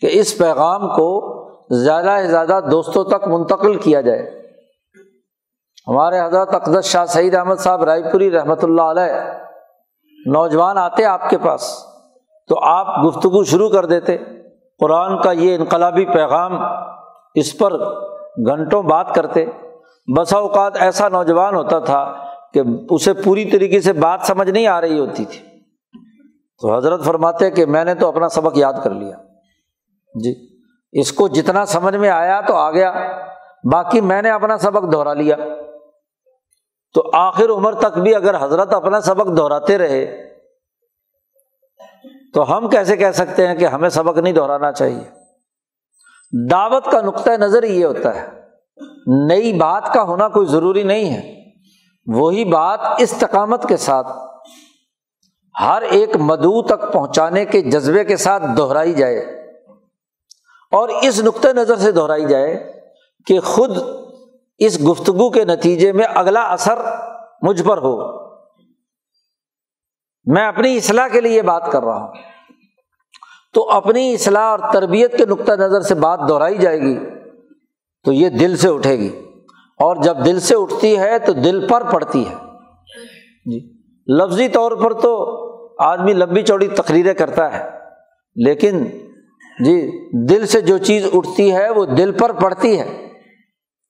[0.00, 1.08] کہ اس پیغام کو
[1.70, 4.38] زیادہ سے زیادہ دوستوں تک منتقل کیا جائے۔
[5.86, 9.12] ہمارے حضرت اقدس شاہ سعید احمد صاحب رائے پوری رحمۃ اللہ علیہ
[10.26, 11.84] نوجوان آتے آپ کے پاس
[12.48, 14.16] تو آپ گفتگو شروع کر دیتے۔
[14.80, 16.60] قرآن کا یہ انقلابی پیغام
[17.34, 17.78] اس پر
[18.46, 19.44] گھنٹوں بات کرتے۔
[20.16, 22.14] بسا اوقات ایسا نوجوان ہوتا تھا
[22.54, 25.47] کہ اسے پوری طریقے سے بات سمجھ نہیں آ رہی ہوتی تھی۔
[26.60, 29.16] تو حضرت فرماتے کہ میں نے تو اپنا سبق یاد کر لیا۔
[30.24, 30.60] جی۔
[30.92, 32.92] اس کو جتنا سمجھ میں آیا تو آ گیا۔
[33.72, 35.36] باقی میں نے اپنا سبق دہرا لیا۔
[36.94, 40.28] تو آخر عمر تک بھی اگر حضرت اپنا سبق دہراتے رہے،
[42.34, 45.10] تو ہم کیسے کہہ سکتے ہیں کہ ہمیں سبق نہیں دہرانا چاہیے؟
[46.50, 48.26] دعوت کا نقطۂ نظر یہ ہوتا ہے۔
[49.06, 51.50] نئی بات کا ہونا کوئی ضروری نہیں ہے۔
[52.18, 54.06] وہی بات استقامت کے ساتھ
[55.60, 59.18] ہر ایک مدعو تک پہنچانے کے جذبے کے ساتھ دہرائی جائے
[60.72, 62.72] اور اس نقطۂ نظر سے دہرائی جائے
[63.26, 63.78] کہ خود
[64.58, 66.78] اس گفتگو کے نتیجے میں اگلا اثر
[67.42, 68.18] مجھ پر ہو۔
[70.24, 72.12] میں اپنی اصلاح کے لیے بات کر رہا ہوں۔
[73.54, 76.98] تو اپنی اصلاح اور تربیت کے نقطۂ نظر سے بات دہرائی جائے گی
[78.04, 79.24] تو یہ دل سے اٹھے گی۔
[79.78, 82.34] اور جب دل سے اٹھتی ہے تو دل پر پڑتی ہے۔
[83.44, 83.78] جی۔
[84.14, 85.47] لفظی طور پر تو
[85.78, 87.70] آدمی لمبی چوڑی تقریریں کرتا ہے،
[88.36, 88.84] لیکن
[89.64, 89.90] جی
[90.26, 93.08] دل سے جو چیز اٹھتی ہے، وہ دل پر پڑتی ہے۔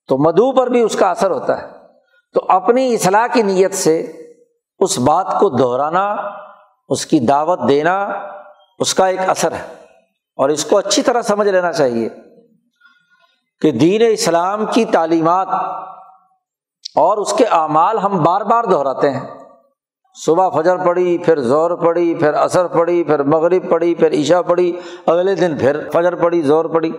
[0.09, 1.67] تو مدو پر بھی اس کا اثر ہوتا ہے۔
[2.33, 4.13] تو اپنی اصلاح کی نیت سے
[4.79, 6.17] اس بات کو دہرانا،
[6.89, 8.09] اس کی دعوت دینا
[8.79, 9.63] اس کا ایک اثر ہے۔
[10.37, 12.09] اور اس کو اچھی طرح سمجھ لینا چاہیے
[13.61, 15.49] کہ دین اسلام کی تعلیمات
[16.95, 19.38] اور اس کے اعمال ہم بار بار دہراتے ہیں۔
[20.15, 24.73] صبح فجر پڑی، پھر زور پڑی، پھر اثر پڑی، پھر مغرب پڑی، پھر عشا پڑی،
[25.07, 26.93] اگلے دن پھر فجر پڑی زور پڑی۔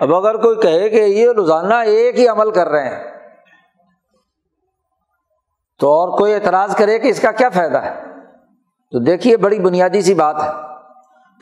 [0.00, 3.04] اب اگر کوئی کہے کہ یہ روزانہ ایک ہی عمل کر رہے ہیں،
[5.80, 7.94] تو اور کوئی اعتراض کرے کہ اس کا کیا فائدہ ہے؟
[8.92, 10.50] تو دیکھیے، بڑی بنیادی سی بات ہے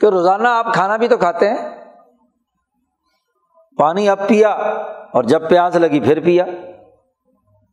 [0.01, 1.69] کہ روزانہ آپ کھانا بھی تو کھاتے ہیں،
[3.77, 4.49] پانی اب پیا
[5.13, 6.45] اور جب پیاس لگی پھر پیا۔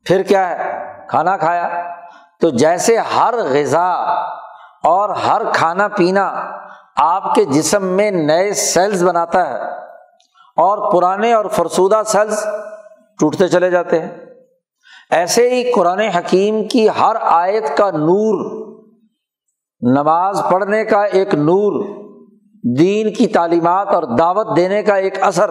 [0.07, 1.69] پھر کیا ہے؟ کھانا کھایا۔
[2.43, 3.93] تو جیسے ہر غذا
[4.85, 6.51] اور ہر کھانا پینا
[6.97, 9.63] آپ کے جسم میں نئے سیلز بناتا ہے
[10.57, 12.47] اور پرانے اور فرسودہ سیلز
[13.21, 14.11] ٹوٹتے چلے جاتے ہیں۔
[15.11, 18.67] ایسے ہی قرآن حکیم کی ہر آیت کا نور،
[19.81, 21.85] نماز پڑھنے کا ایک نور،
[22.79, 25.51] دین کی تعلیمات اور دعوت دینے کا ایک اثر،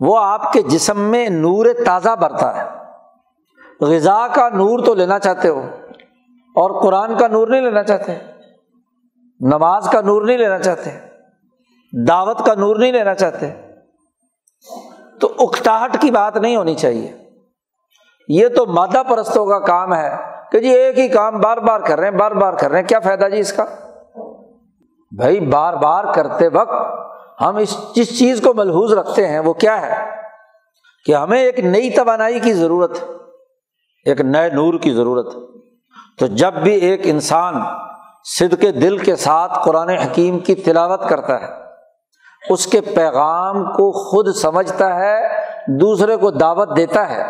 [0.00, 2.73] وہ آپ کے جسم میں نور تازہ برتا ہے۔
[3.80, 5.62] غذا کا نور تو لینا چاہتے ہو
[6.56, 8.18] اور قرآن کا نور نہیں لینا چاہتے
[9.40, 10.90] نماز کا نور نہیں لینا چاہتے
[12.08, 13.50] دعوت کا نور نہیں لینا چاہتے
[15.20, 17.12] تو اکتاہٹ کی بات نہیں ہونی چاہیے
[18.28, 20.16] یہ تو مادہ پرستوں کا کام ہے
[20.52, 22.86] کہ جی ایک ہی کام بار بار کر رہے ہیں، بار بار کر رہے ہیں،
[22.86, 23.64] کیا فائدہ جی اس کا؟
[25.16, 27.04] بھائی بار بار کرتے وقت
[27.40, 30.10] ہم اس جس چیز کو ملحوظ رکھتے ہیں وہ کیا ہے؟
[31.04, 33.23] کہ ہمیں ایک نئی توانائی کی ضرورت ہے۔
[34.06, 35.32] ایک نئے نور کی ضرورت
[36.18, 37.54] تو جب بھی ایک انسان
[38.38, 41.46] سد کے دل کے ساتھ قرآن حکیم کی تلاوت کرتا ہے،
[42.42, 45.16] اس کے پیغام کو خود سمجھتا ہے،
[45.80, 47.22] دوسرے کو دعوت دیتا ہے،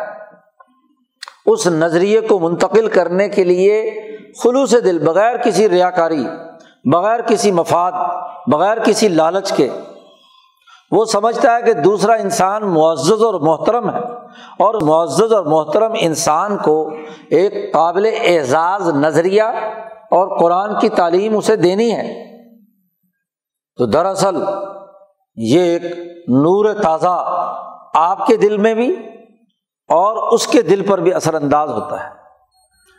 [1.47, 3.81] اس نظریے کو منتقل کرنے کے لیے
[4.43, 6.25] خلوص دل، بغیر کسی ریا کاری
[6.93, 7.93] بغیر کسی مفاد،
[8.47, 9.69] بغیر کسی لالچ کے
[10.95, 14.01] وہ سمجھتا ہے کہ دوسرا انسان معزز اور محترم ہے
[14.59, 16.91] اور معزز اور محترم انسان کو
[17.31, 19.43] ایک قابل اعزاز نظریہ
[19.95, 22.25] اور قرآن کی تعلیم اسے دینی ہے۔
[23.77, 24.45] تو دراصل
[25.37, 25.83] یہ ایک
[26.29, 27.47] نور تازہ
[27.95, 28.97] آپ کے دل میں بھی
[29.89, 32.11] اور اس کے دل پر بھی اثر انداز ہوتا ہے۔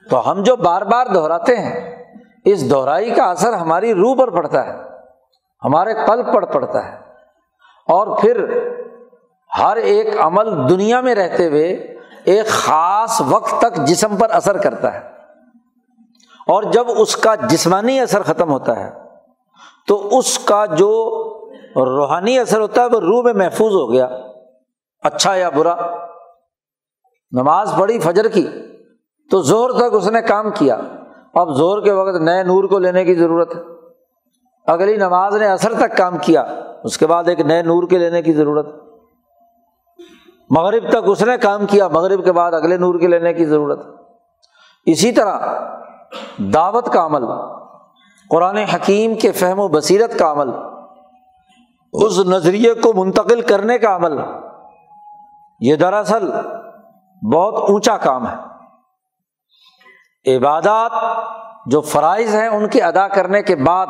[0.09, 2.03] تو ہم جو بار بار دہراتے ہیں،
[2.45, 4.73] اس دہرائی کا اثر ہماری روح پر پڑتا ہے،
[5.63, 7.14] ہمارے قلب پر پڑتا ہے۔
[7.87, 8.67] اور پھر
[9.59, 14.93] ہر ایک عمل دنیا میں رہتے ہوئے ایک خاص وقت تک جسم پر اثر کرتا
[14.93, 14.99] ہے۔
[16.47, 18.93] اور جب اس کا جسمانی اثر ختم ہوتا ہے،
[19.87, 21.11] تو اس کا جو
[21.75, 24.07] روحانی اثر ہوتا ہے، وہ روح میں محفوظ ہو گیا۔
[25.03, 25.75] اچھا یا برا؟
[27.31, 28.47] نماز پڑھی فجر کی،
[29.31, 30.77] تو زور تک اس نے کام کیا۔
[31.33, 33.61] اب زور کے وقت نئے نور کو لینے کی ضرورت ہے۔
[34.67, 36.43] اگلی نماز نے اثر تک کام کیا،
[36.83, 38.67] اس کے بعد ایک نئے نور کے لینے کی ضرورت۔
[40.49, 43.85] مغرب تک اس نے کام کیا، مغرب کے بعد اگلے نور کے لینے کی ضرورت۔
[44.85, 45.39] اسی طرح
[46.37, 47.25] دعوت کا عمل،
[48.29, 50.49] قرآن حکیم کے فہم و بصیرت کا عمل،
[51.93, 54.17] اس نظریے کو منتقل کرنے کا عمل،
[55.59, 56.31] یہ دراصل
[57.33, 58.35] بہت اونچا کام ہے۔
[60.37, 60.91] عبادات
[61.65, 63.87] جو فرائض ہیں، ان کے ادا کرنے کے بعد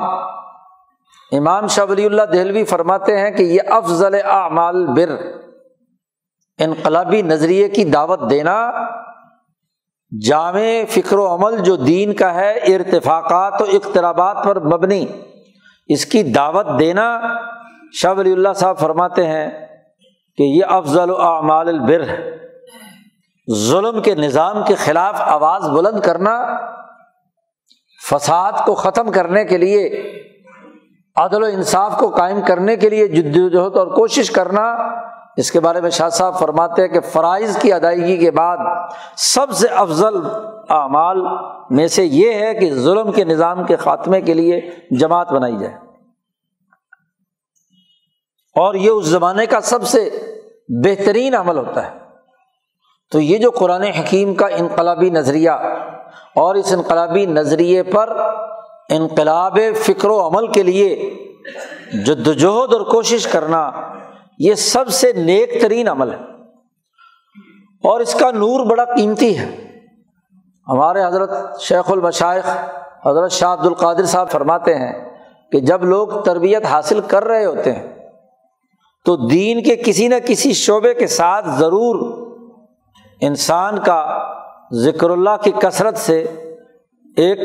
[1.32, 5.10] امام شاہ ولی اللہ دہلوی فرماتے ہیں کہ یہ افضل اعمال بر،
[6.60, 8.72] انقلابی نظریے کی دعوت دینا
[10.28, 10.60] جامع
[10.90, 15.06] فکر و عمل جو دین کا ہے، ارتفاقات و اقترابات پر مبنی۔
[15.88, 17.20] اس کی دعوت دینا
[17.94, 19.50] شاہ ولی اللہ صاحب فرماتے ہیں
[20.38, 22.04] کہ یہ افضل و اعمال البر۔
[23.56, 26.60] ظلم کے نظام کے خلاف آواز بلند کرنا،
[28.10, 29.90] فساد کو ختم کرنے کے لیے
[31.16, 34.76] عدل و انصاف کو قائم کرنے کے لیے جد وجہد اور کوشش کرنا،
[35.38, 38.58] اس کے بارے میں شاہ صاحب فرماتے ہیں کہ فرائض کی ادائیگی کے بعد
[39.18, 40.18] سب سے افضل
[40.70, 41.22] اعمال
[41.70, 45.74] میں سے یہ ہے کہ ظلم کے نظام کے خاتمے کے لیے جماعت بنائی جائے۔
[48.56, 50.10] اور یہ اس زمانے کا سب سے
[50.70, 52.06] بہترین عمل ہوتا ہے۔
[53.12, 55.50] تو یہ جو قرآن حکیم کا انقلابی نظریہ
[56.36, 58.18] اور اس انقلابی نظریے پر
[58.90, 61.14] انقلاب فکر و عمل کے لیے
[62.06, 63.72] جدوجہد اور کوشش کرنا
[64.40, 66.18] یہ سب سے نیک ترین عمل ہے۔
[67.84, 69.80] اور اس کا نور بڑا قیمتی ہے۔
[70.68, 72.50] ہمارے حضرت شیخ المشائق
[73.08, 74.94] حضرت شاہ عبد القادر صاحب فرماتے ہیں
[75.52, 78.10] کہ جب لوگ تربیت حاصل کر رہے ہوتے ہیں
[79.06, 82.26] تو دین کے کسی نہ کسی شعبے کے ساتھ ضرور
[83.22, 84.20] انسان کا
[84.74, 86.22] ذکر اللہ کی کثرت سے
[87.16, 87.40] ایک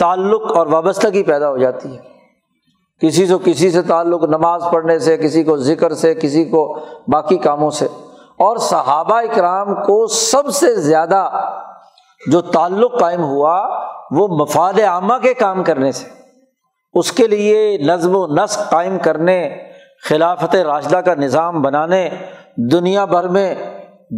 [0.00, 2.10] تعلق اور وابستگی پیدا ہو جاتی ہے۔
[3.06, 7.36] کسی سے کسی سے تعلق نماز پڑھنے سے، کسی کو ذکر سے، کسی کو باقی
[7.36, 7.86] کاموں سے۔
[8.38, 11.28] اور صحابہ اکرام کو سب سے زیادہ
[12.26, 16.08] جو تعلق قائم ہوا وہ مفاد عامہ کے کام کرنے سے۔
[16.92, 19.56] اس کے لیے نظم و نسق قائم کرنے،
[20.08, 22.08] خلافت راشدہ کا نظام بنانے،
[22.56, 23.54] دنیا بھر میں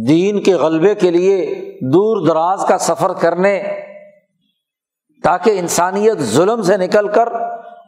[0.07, 3.63] دین کے غلبے کے لیے دور دراز کا سفر کرنے۔
[5.23, 7.29] تاکہ انسانیت ظلم سے نکل کر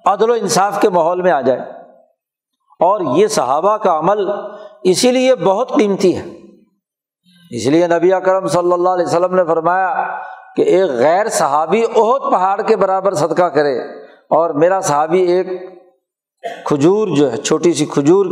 [0.06, 1.60] عدل و انصاف کے ماحول میں آ جائے۔
[2.80, 4.30] اور یہ صحابہ کا عمل
[4.84, 6.24] اسی لیے بہت قیمتی ہے۔
[7.52, 10.19] اس لیے نبی کرم صلی اللہ علیہ وسلم نے فرمایا
[10.56, 15.48] کہ ایک غیر صحابی عہد پہاڑ کے برابر صدقہ کرے اور میرا صحابی ایک
[16.65, 18.26] کھجور جو ہے، چھوٹی سی کھجور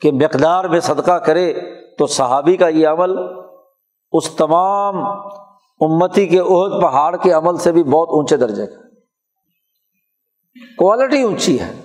[0.00, 1.54] کے مقدار میں صدقہ کرے
[1.98, 3.18] تو صحابی کا یہ عمل
[4.12, 4.94] اس تمام
[5.84, 8.82] امتی کے عہد پہاڑ کے عمل سے بھی بہت اونچے درجے کا
[10.78, 11.80] کوالٹی اونچی ہے۔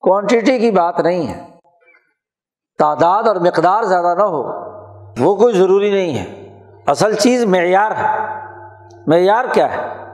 [0.00, 1.46] کوانٹٹی کی بات نہیں ہے۔
[2.78, 4.42] تعداد اور مقدار زیادہ نہ ہو۔
[5.18, 8.18] وہ کوئی ضروری نہیں ہے۔ اصل چیز معیار ہے۔
[9.06, 10.06] معیار کیا ہے؟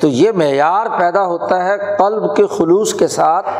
[0.00, 3.50] تو یہ معیار پیدا ہوتا ہے قلب کے خلوص کے ساتھ۔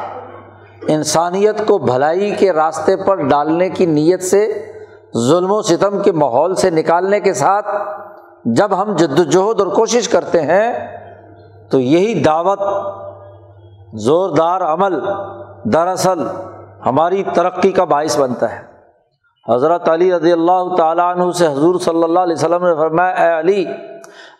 [0.88, 4.72] انسانیت کو بھلائی کے راستے پر ڈالنے کی نیت سے،
[5.16, 7.66] ظلم و ستم کے ماحول سے نکالنے کے ساتھ۔
[8.44, 10.72] جب ہم جد وجہد اور کوشش کرتے ہیں،
[11.70, 12.60] تو یہی دعوت،
[13.92, 15.00] زوردار عمل،
[15.64, 16.18] دراصل
[16.86, 18.62] ہماری ترقی کا باعث بنتا ہے۔
[19.52, 23.40] حضرت علی رضی اللہ تعالیٰ عنہ سے حضور صلی اللہ علیہ وسلم نے فرمایا، اے
[23.40, 23.64] علی،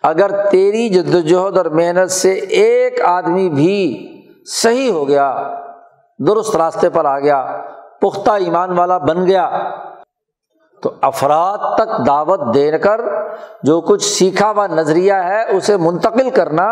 [0.03, 4.07] اگر تیری جد وجہد اور محنت سے ایک آدمی بھی
[4.45, 5.53] صحیح ہو گیا،
[6.19, 7.61] درست راستے پر آ گیا،
[8.01, 9.49] پختہ ایمان والا بن گیا
[10.83, 13.01] تو افراد تک دعوت دے کر
[13.63, 16.67] جو کچھ سیکھا ہوا نظریہ ہے اسے منتقل کرنا،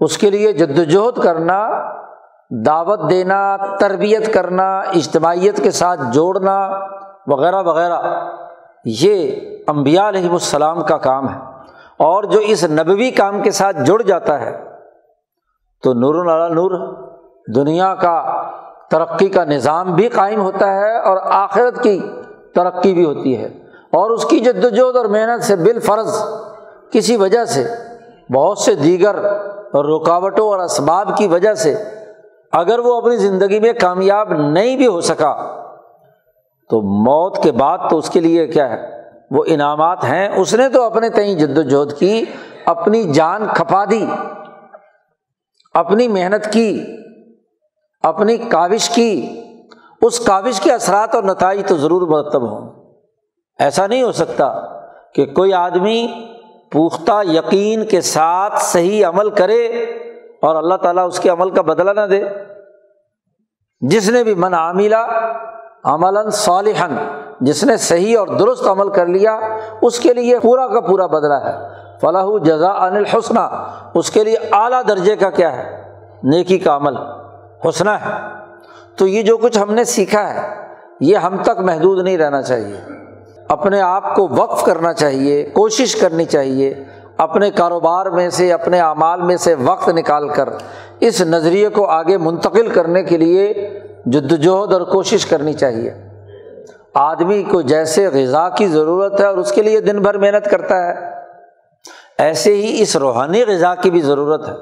[0.00, 1.68] اس کے لیے جد وجہد کرنا،
[2.66, 6.70] دعوت دینا، تربیت کرنا، اجتماعیت کے ساتھ جوڑنا
[7.26, 8.00] وغیرہ وغیرہ،
[8.84, 11.38] یہ امبیا علیہ السلام کا کام ہے۔
[11.98, 14.64] اور جو اس نبوی کام کے ساتھ جڑ جاتا ہے،
[15.82, 16.14] تو نور
[16.50, 16.96] نور،
[17.54, 18.42] دنیا کا
[18.90, 22.12] ترقی کا نظام بھی قائم ہوتا ہے اور آخرت کی
[22.54, 23.46] ترقی بھی ہوتی ہے
[23.92, 26.22] اور اس کی جدوجہد اور محنت سے بال فرض
[26.90, 27.64] کسی وجہ سے،
[28.32, 29.14] بہت سے دیگر
[29.74, 31.74] رکاوٹوں اور اسباب کی وجہ سے
[32.52, 35.34] اگر وہ اپنی زندگی میں کامیاب نہیں بھی ہو سکا،
[36.70, 40.68] تو موت کے بعد تو اس کے لیے کیا ہے؟ وہ انعامات ہیں۔ اس نے
[40.68, 42.24] تو اپنے تئیں جد وجہد کی،
[42.66, 44.06] اپنی جان کھپا دی،
[45.74, 46.96] اپنی محنت کی،
[48.02, 49.41] اپنی کاوش کی۔
[50.02, 52.84] اس کاوش کے اثرات اور نتائج تو ضرور مرتب ہوں۔
[53.58, 54.54] ایسا نہیں ہو سکتا
[55.14, 56.28] کہ کوئی آدمی
[56.70, 59.66] پختہ یقین کے ساتھ صحیح عمل کرے
[60.42, 62.24] اور اللہ تعالیٰ اس کے عمل کا بدلہ نہ دے۔
[63.80, 64.96] جس نے بھی من عاملہ
[65.84, 66.96] عمل صالحن
[67.40, 69.40] جس نے صحیح اور درست عمل کر لیا،
[69.82, 71.68] اس کے لیے پورا کا پورا بدلا ہے۔
[72.00, 75.82] فلاح جزا ان الحسنہ اس کے لیے اعلیٰ درجے کا کیا ہے؟
[76.22, 76.96] نیکی کا عمل۔
[77.68, 78.41] حسنہ ہے۔
[78.96, 80.48] تو یہ جو کچھ ہم نے سیکھا ہے،
[81.00, 82.76] یہ ہم تک محدود نہیں رہنا چاہیے۔
[83.48, 86.74] اپنے آپ کو وقف کرنا چاہیے، کوشش کرنی چاہیے۔
[87.16, 90.48] اپنے کاروبار میں سے، اپنے اعمال میں سے وقت نکال کر،
[91.00, 93.52] اس نظریے کو آگے منتقل کرنے کے لیے
[94.06, 95.90] جدوجہد اور کوشش کرنی چاہیے۔
[96.94, 100.86] آدمی کو جیسے غذا کی ضرورت ہے اور اس کے لیے دن بھر محنت کرتا
[100.86, 100.92] ہے،
[102.18, 104.54] ایسے ہی اس روحانی غذا کی بھی ضرورت ہے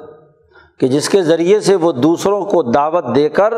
[0.80, 3.54] کہ جس کے ذریعے سے وہ دوسروں کو دعوت دے کر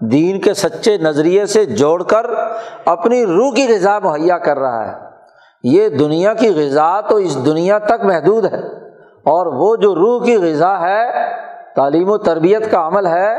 [0.00, 2.26] دین کے سچے نظریے سے جوڑ کر
[2.84, 4.92] اپنی روح کی غذا مہیا کر رہا ہے۔
[5.62, 8.58] یہ دنیا کی غذا تو اس دنیا تک محدود ہے
[9.24, 11.32] اور وہ جو روح کی غذا ہے،
[11.76, 13.36] تعلیم و تربیت کا عمل ہے،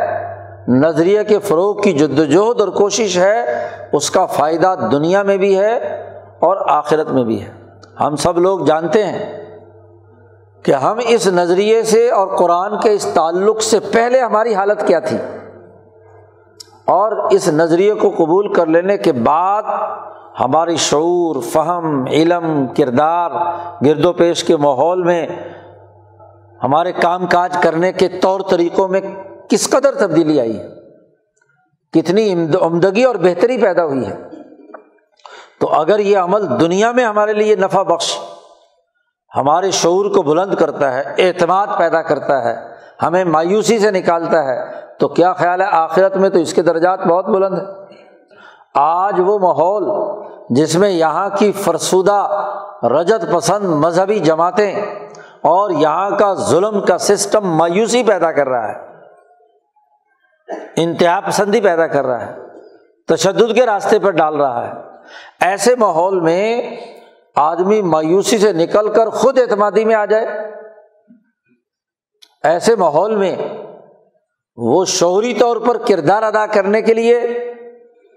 [0.67, 5.57] نظریے کے فروغ کی جد وجہد اور کوشش ہے، اس کا فائدہ دنیا میں بھی
[5.57, 6.01] ہے
[6.39, 7.51] اور آخرت میں بھی ہے۔
[7.99, 9.45] ہم سب لوگ جانتے ہیں
[10.63, 14.99] کہ ہم اس نظریے سے اور قرآن کے اس تعلق سے پہلے ہماری حالت کیا
[14.99, 15.17] تھی۔
[16.87, 19.63] اور اس نظریے کو قبول کر لینے کے بعد
[20.39, 23.31] ہماری شعور، فہم، علم، کردار،
[23.85, 25.27] گرد و پیش کے ماحول میں
[26.63, 29.01] ہمارے کام کاج کرنے کے طور طریقوں میں
[29.49, 30.67] کس قدر تبدیلی آئی ہے؟
[31.93, 34.15] کتنی عمدگی اور بہتری پیدا ہوئی ہے؟
[35.59, 38.19] تو اگر یہ عمل دنیا میں ہمارے لیے نفع بخش،
[39.35, 42.55] ہمارے شعور کو بلند کرتا ہے، اعتماد پیدا کرتا ہے،
[43.01, 46.99] ہمیں مایوسی سے نکالتا ہے تو کیا خیال ہے آخرت میں تو اس کے درجات
[46.99, 47.65] بہت بلند ہے
[48.75, 49.83] آج وہ ماحول
[50.49, 52.19] جس میں یہاں کی فرسودہ،
[52.83, 54.81] رجت پسند مذہبی جماعتیں
[55.41, 58.85] اور یہاں کا ظلم کا سسٹم مایوسی پیدا کر رہا ہے،
[60.75, 62.33] انتہا پسندی پیدا کر رہا ہے،
[63.07, 64.73] تشدد کے راستے پر ڈال رہا ہے۔
[65.41, 66.77] ایسے ماحول میں
[67.35, 70.27] آدمی مایوسی سے نکل کر خود اعتمادی میں آ جائے۔
[72.43, 73.35] ایسے ماحول میں
[74.57, 77.21] وہ شعوری طور پر کردار ادا کرنے کے لیے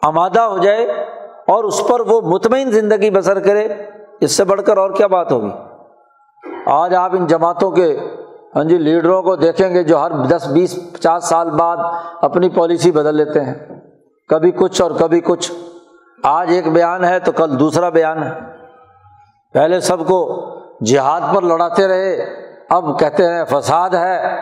[0.02, 0.84] آمادہ ہو جائے
[1.48, 3.68] اور اس پر وہ مطمئن زندگی بسر کرے،
[4.20, 5.50] اس سے بڑھ کر اور کیا بات ہوگی؟
[6.66, 7.98] آج آپ ان جماعتوں کے
[8.56, 11.76] ہاں جی لیڈروں کو دیکھیں گے جو ہر دس، بیس، پچاس سال بعد
[12.20, 13.54] اپنی پالیسی بدل لیتے ہیں۔
[14.28, 15.52] کبھی کچھ اور کبھی کچھ۔
[16.22, 18.30] آج ایک بیان ہے تو کل دوسرا بیان ہے۔
[19.52, 20.46] پہلے سب کو
[20.84, 22.26] جہاد پر لڑاتے رہے،
[22.68, 24.36] اب کہتے ہیں فساد ہے۔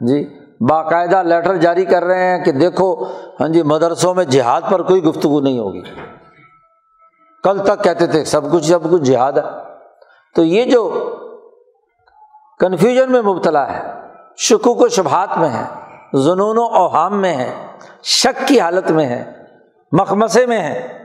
[0.00, 3.04] جی باقاعدہ لیٹر جاری کر رہے ہیں کہ دیکھو
[3.40, 5.80] ہاں جی مدرسوں میں جہاد پر کوئی گفتگو نہیں ہوگی۔
[7.44, 9.42] کل تک کہتے تھے، سب کچھ سب کچھ جہاد ہے۔
[10.34, 11.10] تو یہ جو
[12.60, 13.92] کنفیوژن میں مبتلا ہے،
[14.36, 15.64] شکوک و شبہات میں ہے
[16.12, 17.66] جنون و اوہام میں ہے،
[18.02, 19.32] شک کی حالت میں ہے،
[19.92, 20.98] مخمسے میں ہے،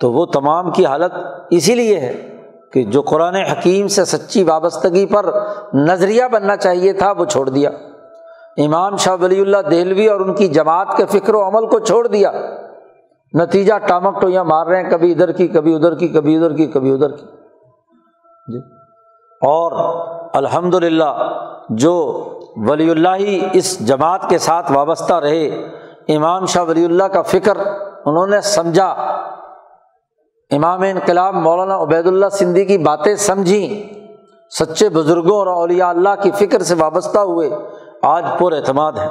[0.00, 1.12] تو وہ تمام کی حالت
[1.50, 2.36] اسی لیے ہے
[2.72, 5.34] کہ جو قرآن حکیم سے سچی وابستگی پر
[5.74, 7.70] نظریہ بننا چاہیے تھا، وہ چھوڑ دیا۔
[8.56, 12.06] امام شاہ ولی اللہ دہلوی اور ان کی جماعت کے فکر و عمل کو چھوڑ
[12.06, 12.32] دیا۔
[13.34, 16.66] نتیجہ ٹامک ٹوئیاں مار رہے ہیں، کبھی ادھر کی، کبھی ادھر کی، کبھی ادھر کی،
[16.66, 17.26] کبھی ادھر کی۔
[18.52, 18.58] جی۔
[19.40, 19.72] اور
[20.34, 22.22] الحمد للہ جو
[22.56, 25.46] ولی اللہ ہی اس جماعت کے ساتھ وابستہ رہے،
[26.08, 27.56] امام شاہ ولی اللہ کا فکر
[28.04, 28.88] انہوں نے سمجھا۔
[30.50, 33.94] امام انقلاب مولانا عبید اللہ سندھی کی باتیں سمجھیں۔
[34.58, 37.50] سچے بزرگوں اور اولیاء اللہ کی فکر سے وابستہ ہوئے۔
[38.02, 39.08] آج پر اعتماد ہے۔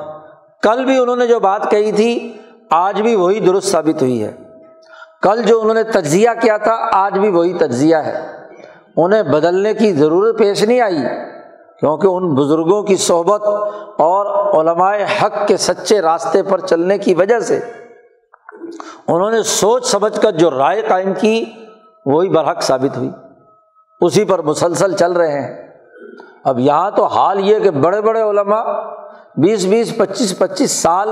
[0.64, 2.38] کل بھی انہوں نے جو بات کہی تھی،
[2.70, 4.38] آج بھی وہی درست ثابت ہوئی ہے۔
[5.22, 8.28] کل جو انہوں نے تجزیہ کیا تھا، آج بھی وہی تجزیہ ہے۔
[8.98, 10.98] انہیں بدلنے کی ضرورت پیش نہیں آئی،
[11.80, 13.42] کیونکہ ان بزرگوں کی صحبت
[13.98, 14.26] اور
[14.62, 17.60] علمائے حق کے سچے راستے پر چلنے کی وجہ سے۔
[19.08, 21.46] انہوں نے سوچ سمجھ کر جو رائے قائم کی،
[22.06, 23.12] وہی برحق ثابت ہوئی۔
[24.02, 25.71] اسی پر مسلسل چل رہے ہیں۔
[26.44, 28.64] اب یہاں تو حال یہ کہ بڑے بڑے علماء
[29.38, 31.10] بیس بیس پچیس پچیس سال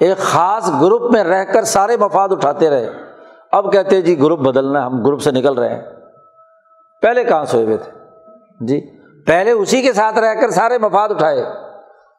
[0.00, 2.90] ایک خاص گروپ میں رہ کر سارے مفاد اٹھاتے رہے۔
[3.52, 5.82] اب کہتے جی گروپ بدلنا ہم گروپ سے نکل رہے ہیں۔
[7.02, 7.92] پہلے کہاں سوئے ہوئے تھے؟
[8.60, 11.42] جی پہلے اسی کے ساتھ رہ کر سارے مفاد اٹھائے۔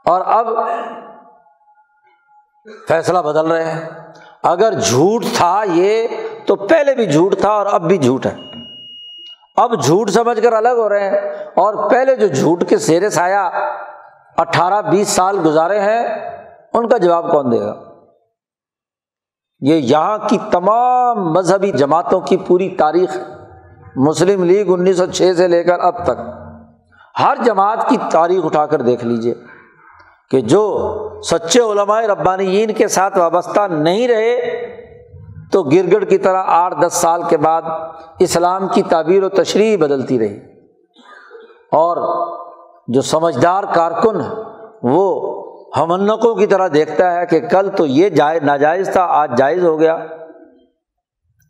[0.06, 0.48] اور اب
[2.88, 3.90] فیصلہ بدل رہے ہیں۔
[4.44, 6.08] اگر جھوٹ تھا یہ،
[6.46, 8.49] تو پہلے بھی جھوٹ تھا اور اب بھی جھوٹ ہے۔
[9.62, 11.18] اب جھوٹ سمجھ کر الگ ہو رہے ہیں۔
[11.56, 13.50] اور پہلے جو جھوٹ کے سیرے سایا
[14.38, 16.08] اٹھارہ بیس سال گزارے ہیں،
[16.74, 17.74] ان کا جواب کون دے گا؟
[19.60, 23.18] یہ یہاں کی تمام مذہبی جماعتوں کی پوری تاریخ
[23.96, 26.22] مسلم لیگ انیس سو چھ سے لے کر اب تک۔
[27.20, 29.34] ہر جماعت کی تاریخ اٹھا کر دیکھ لیجیے
[30.32, 30.90] کہ جو
[31.22, 34.60] سچے علماء ربانیین کے ساتھ وابستہ نہیں رہے
[35.52, 37.62] تو گرگڑ کی طرح آٹھ دس سال کے بعد
[38.20, 40.38] اسلام کی تعبیر و تشریح بدلتی رہی۔
[41.72, 41.98] اور
[42.88, 44.22] جو سمجھدار کارکن
[44.84, 45.36] وہ
[45.78, 49.80] ہمنکوں کی طرح دیکھتا ہے کہ کل تو یہ جائز ناجائز تھا، آج جائز ہو
[49.80, 49.98] گیا۔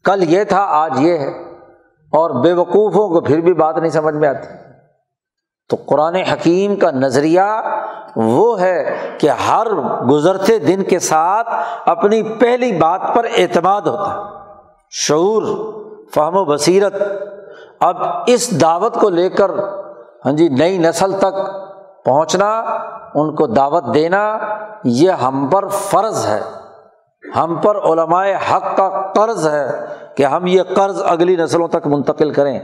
[0.04, 1.30] کل یہ تھا، آج یہ ہے۔
[2.12, 4.48] اور بے وقوفوں کو پھر بھی بات نہیں سمجھ میں آتی۔
[5.70, 7.42] تو قرآن حکیم کا نظریہ
[8.20, 9.68] وہ ہے کہ ہر
[10.12, 11.50] گزرتے دن کے ساتھ
[11.86, 14.40] اپنی پہلی بات پر اعتماد ہوتا ہے۔
[14.90, 15.44] شعور،
[16.14, 16.94] فہم و بصیرت۔
[17.80, 17.96] اب
[18.28, 19.52] اس دعوت کو لے کر
[20.26, 21.34] ہاں جی نئی نسل تک
[22.06, 22.60] پہنچنا،
[23.16, 24.38] ان کو دعوت دینا،
[24.84, 26.40] یہ ہم پر فرض ہے۔
[27.36, 29.86] ہم پر علمائے حق کا قرض ہے
[30.18, 32.60] کہ ہم یہ قرض اگلی نسلوں تک منتقل کریں۔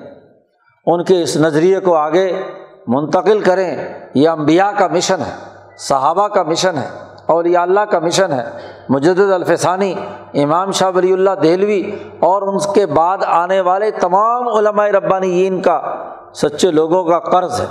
[0.86, 2.42] ان کے اس نظریے کو آگے
[2.88, 5.32] منتقل کریں، یہ امبیا کا مشن ہے،
[5.78, 6.88] صحابہ کا مشن ہے
[7.26, 8.44] اور یہ اللہ کا مشن ہے۔
[8.90, 9.96] مجد الفسانی،
[10.34, 15.82] امام شاہ ولی اللہ دہلوی اور ان کے بعد آنے والے تمام علماء ربانی کا،
[16.34, 17.66] سچے لوگوں کا قرض ہے۔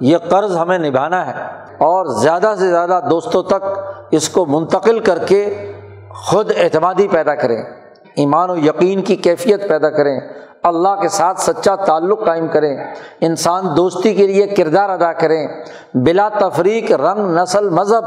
[0.00, 1.32] یہ قرض ہمیں نبھانا ہے۔
[1.64, 3.64] اور زیادہ سے زیادہ دوستوں تک
[4.10, 5.72] اس کو منتقل کر کے
[6.10, 7.85] خود اعتمادی پیدا کریں۔
[8.16, 10.20] ایمان و یقین کی کیفیت پیدا کریں،
[10.62, 12.76] اللہ کے ساتھ سچا تعلق قائم کریں،
[13.20, 15.46] انسان دوستی کے لیے کردار ادا کریں۔
[15.94, 18.04] بلا تفریق، رنگ، نسل، مذہب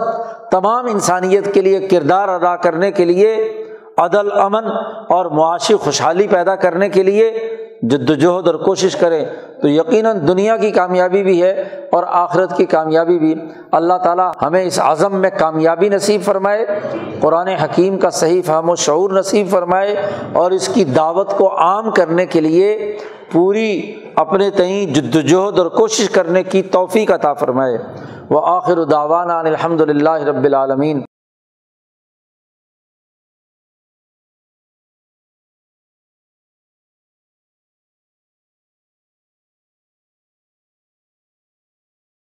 [0.51, 3.35] تمام انسانیت کے لیے کردار ادا کرنے کے لیے،
[3.97, 4.67] عدل، امن
[5.09, 7.29] اور معاشی خوشحالی پیدا کرنے کے لیے
[7.81, 9.25] جد وجہد اور کوشش کریں
[9.61, 13.35] تو یقیناً دنیا کی کامیابی بھی ہے اور آخرت کی کامیابی بھی۔
[13.71, 16.65] اللہ تعالیٰ ہمیں اس عزم میں کامیابی نصیب فرمائے،
[17.19, 19.95] قرآن حکیم کا صحیح فہم و شعور نصیب فرمائے
[20.33, 22.97] اور اس کی دعوت کو عام کرنے کے لیے
[23.31, 27.77] پوری اپنے تئیں جد وجہد اور کوشش کرنے کی توفیق عطا فرمائے۔
[28.29, 31.01] وہ آخر الداوانہ الحمد للہ رب العالمین۔